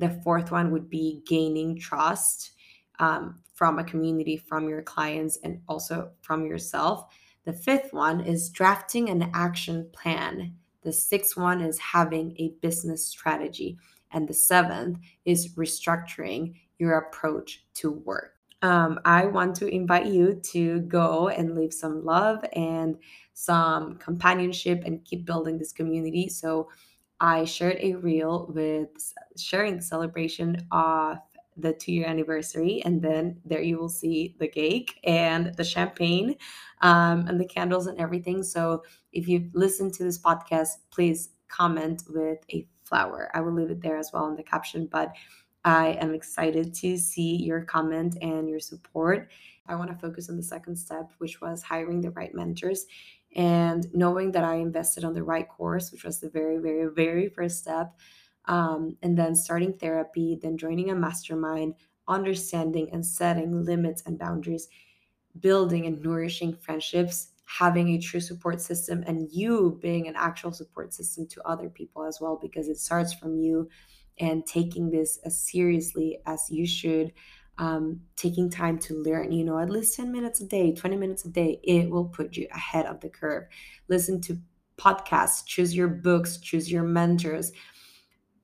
[0.00, 2.54] The fourth one would be gaining trust
[2.98, 7.04] um, from a community, from your clients, and also from yourself.
[7.44, 10.56] The fifth one is drafting an action plan.
[10.82, 13.78] The sixth one is having a business strategy.
[14.10, 18.37] And the seventh is restructuring your approach to work.
[18.62, 22.96] Um, I want to invite you to go and leave some love and
[23.34, 26.28] some companionship and keep building this community.
[26.28, 26.68] So,
[27.20, 31.18] I shared a reel with sharing celebration of
[31.58, 32.82] the two year anniversary.
[32.84, 36.36] And then there you will see the cake and the champagne
[36.82, 38.42] um, and the candles and everything.
[38.42, 43.30] So if you've listened to this podcast, please comment with a flower.
[43.34, 44.86] I will leave it there as well in the caption.
[44.90, 45.12] But
[45.68, 49.30] I am excited to see your comment and your support.
[49.66, 52.86] I want to focus on the second step, which was hiring the right mentors
[53.36, 57.28] and knowing that I invested on the right course, which was the very, very, very
[57.28, 57.94] first step
[58.46, 61.74] um, and then starting therapy, then joining a mastermind,
[62.08, 64.68] understanding and setting limits and boundaries,
[65.38, 70.94] building and nourishing friendships, having a true support system, and you being an actual support
[70.94, 73.68] system to other people as well, because it starts from you
[74.20, 77.12] and taking this as seriously as you should.
[77.58, 81.24] Um, taking time to learn, you know, at least 10 minutes a day, 20 minutes
[81.24, 83.46] a day, it will put you ahead of the curve.
[83.88, 84.38] Listen to
[84.76, 87.50] podcasts, choose your books, choose your mentors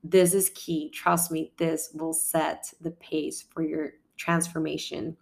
[0.04, 0.90] this is key.
[0.90, 5.16] Trust me, this will set the pace for your transformation.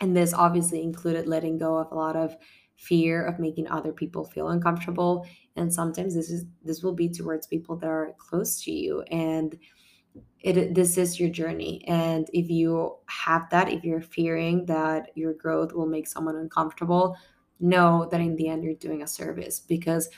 [0.00, 2.34] And this obviously included letting go of a lot of
[2.76, 5.26] fear of making other people feel uncomfortable.
[5.56, 9.02] And sometimes this is this will be towards people that are close to you.
[9.02, 9.56] And
[10.40, 11.82] it this is your journey.
[11.88, 17.16] And if you have that, if you're fearing that your growth will make someone uncomfortable,
[17.60, 20.08] know that in the end you're doing a service because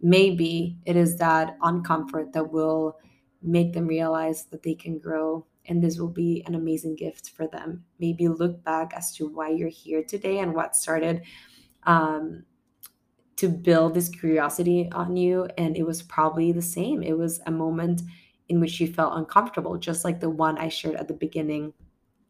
[0.00, 2.98] maybe it is that uncomfort that will
[3.42, 5.46] make them realize that they can grow.
[5.68, 7.84] And this will be an amazing gift for them.
[7.98, 11.22] Maybe look back as to why you're here today and what started
[11.84, 12.44] um,
[13.36, 15.48] to build this curiosity on you.
[15.58, 17.02] And it was probably the same.
[17.02, 18.02] It was a moment
[18.48, 21.72] in which you felt uncomfortable just like the one i shared at the beginning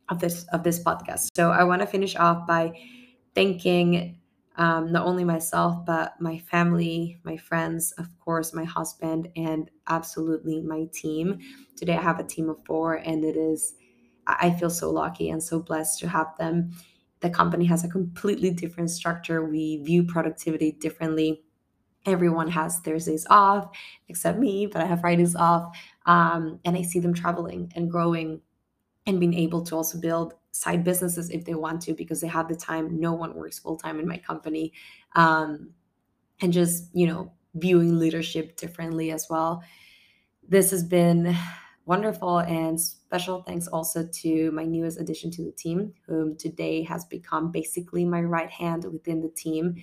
[0.09, 2.73] of this of this podcast so i want to finish off by
[3.35, 4.19] thanking
[4.59, 10.63] um, not only myself, but my family, my friends, of course, my husband, and absolutely
[10.63, 11.39] my team.
[11.77, 13.75] Today, I have a team of four, and it is,
[14.27, 16.73] I feel so lucky and so blessed to have them.
[17.21, 19.45] The company has a completely different structure.
[19.45, 21.43] We view productivity differently.
[22.07, 23.77] Everyone has Thursdays off
[24.09, 25.77] except me, but I have Fridays off.
[26.07, 28.41] Um, and I see them traveling and growing
[29.07, 32.49] and being able to also build side businesses if they want to because they have
[32.49, 33.01] the time.
[33.01, 34.73] No one works full time in my company
[35.15, 35.75] um,
[36.41, 39.65] and just you know viewing leadership differently as well.
[40.49, 41.37] This has been
[41.87, 47.05] wonderful and special thanks also to my newest addition to the team whom today has
[47.05, 49.77] become basically my right hand within the team.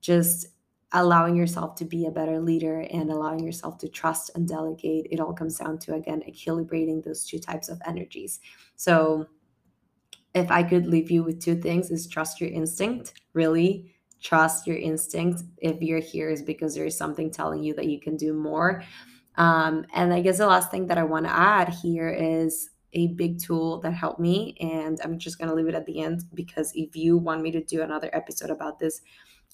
[0.00, 0.48] Just
[0.94, 5.20] allowing yourself to be a better leader and allowing yourself to trust and delegate it
[5.20, 8.40] all comes down to again equilibrating those two types of energies
[8.76, 9.26] so
[10.34, 13.14] if I could leave you with two things is trust your instinct.
[13.32, 15.44] Really trust your instinct.
[15.58, 18.82] If you're here is because there is something telling you that you can do more.
[19.36, 23.08] Um, and I guess the last thing that I want to add here is a
[23.08, 24.56] big tool that helped me.
[24.60, 27.50] And I'm just going to leave it at the end because if you want me
[27.52, 29.02] to do another episode about this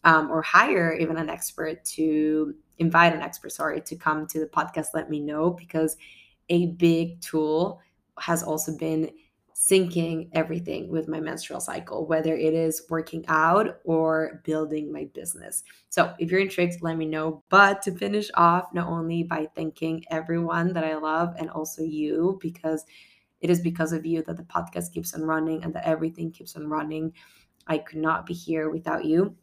[0.05, 4.47] um, or hire even an expert to invite an expert, sorry, to come to the
[4.47, 5.97] podcast, let me know because
[6.49, 7.81] a big tool
[8.19, 9.11] has also been
[9.55, 15.63] syncing everything with my menstrual cycle, whether it is working out or building my business.
[15.91, 17.43] So, if you're intrigued, let me know.
[17.51, 22.39] But to finish off, not only by thanking everyone that I love and also you,
[22.41, 22.87] because
[23.43, 26.57] it is because of you that the podcast keeps on running and that everything keeps
[26.57, 27.13] on running.
[27.67, 29.37] I could not be here without you.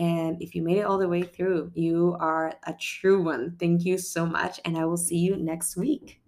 [0.00, 3.56] And if you made it all the way through, you are a true one.
[3.60, 4.60] Thank you so much.
[4.64, 6.20] And I will see you next week.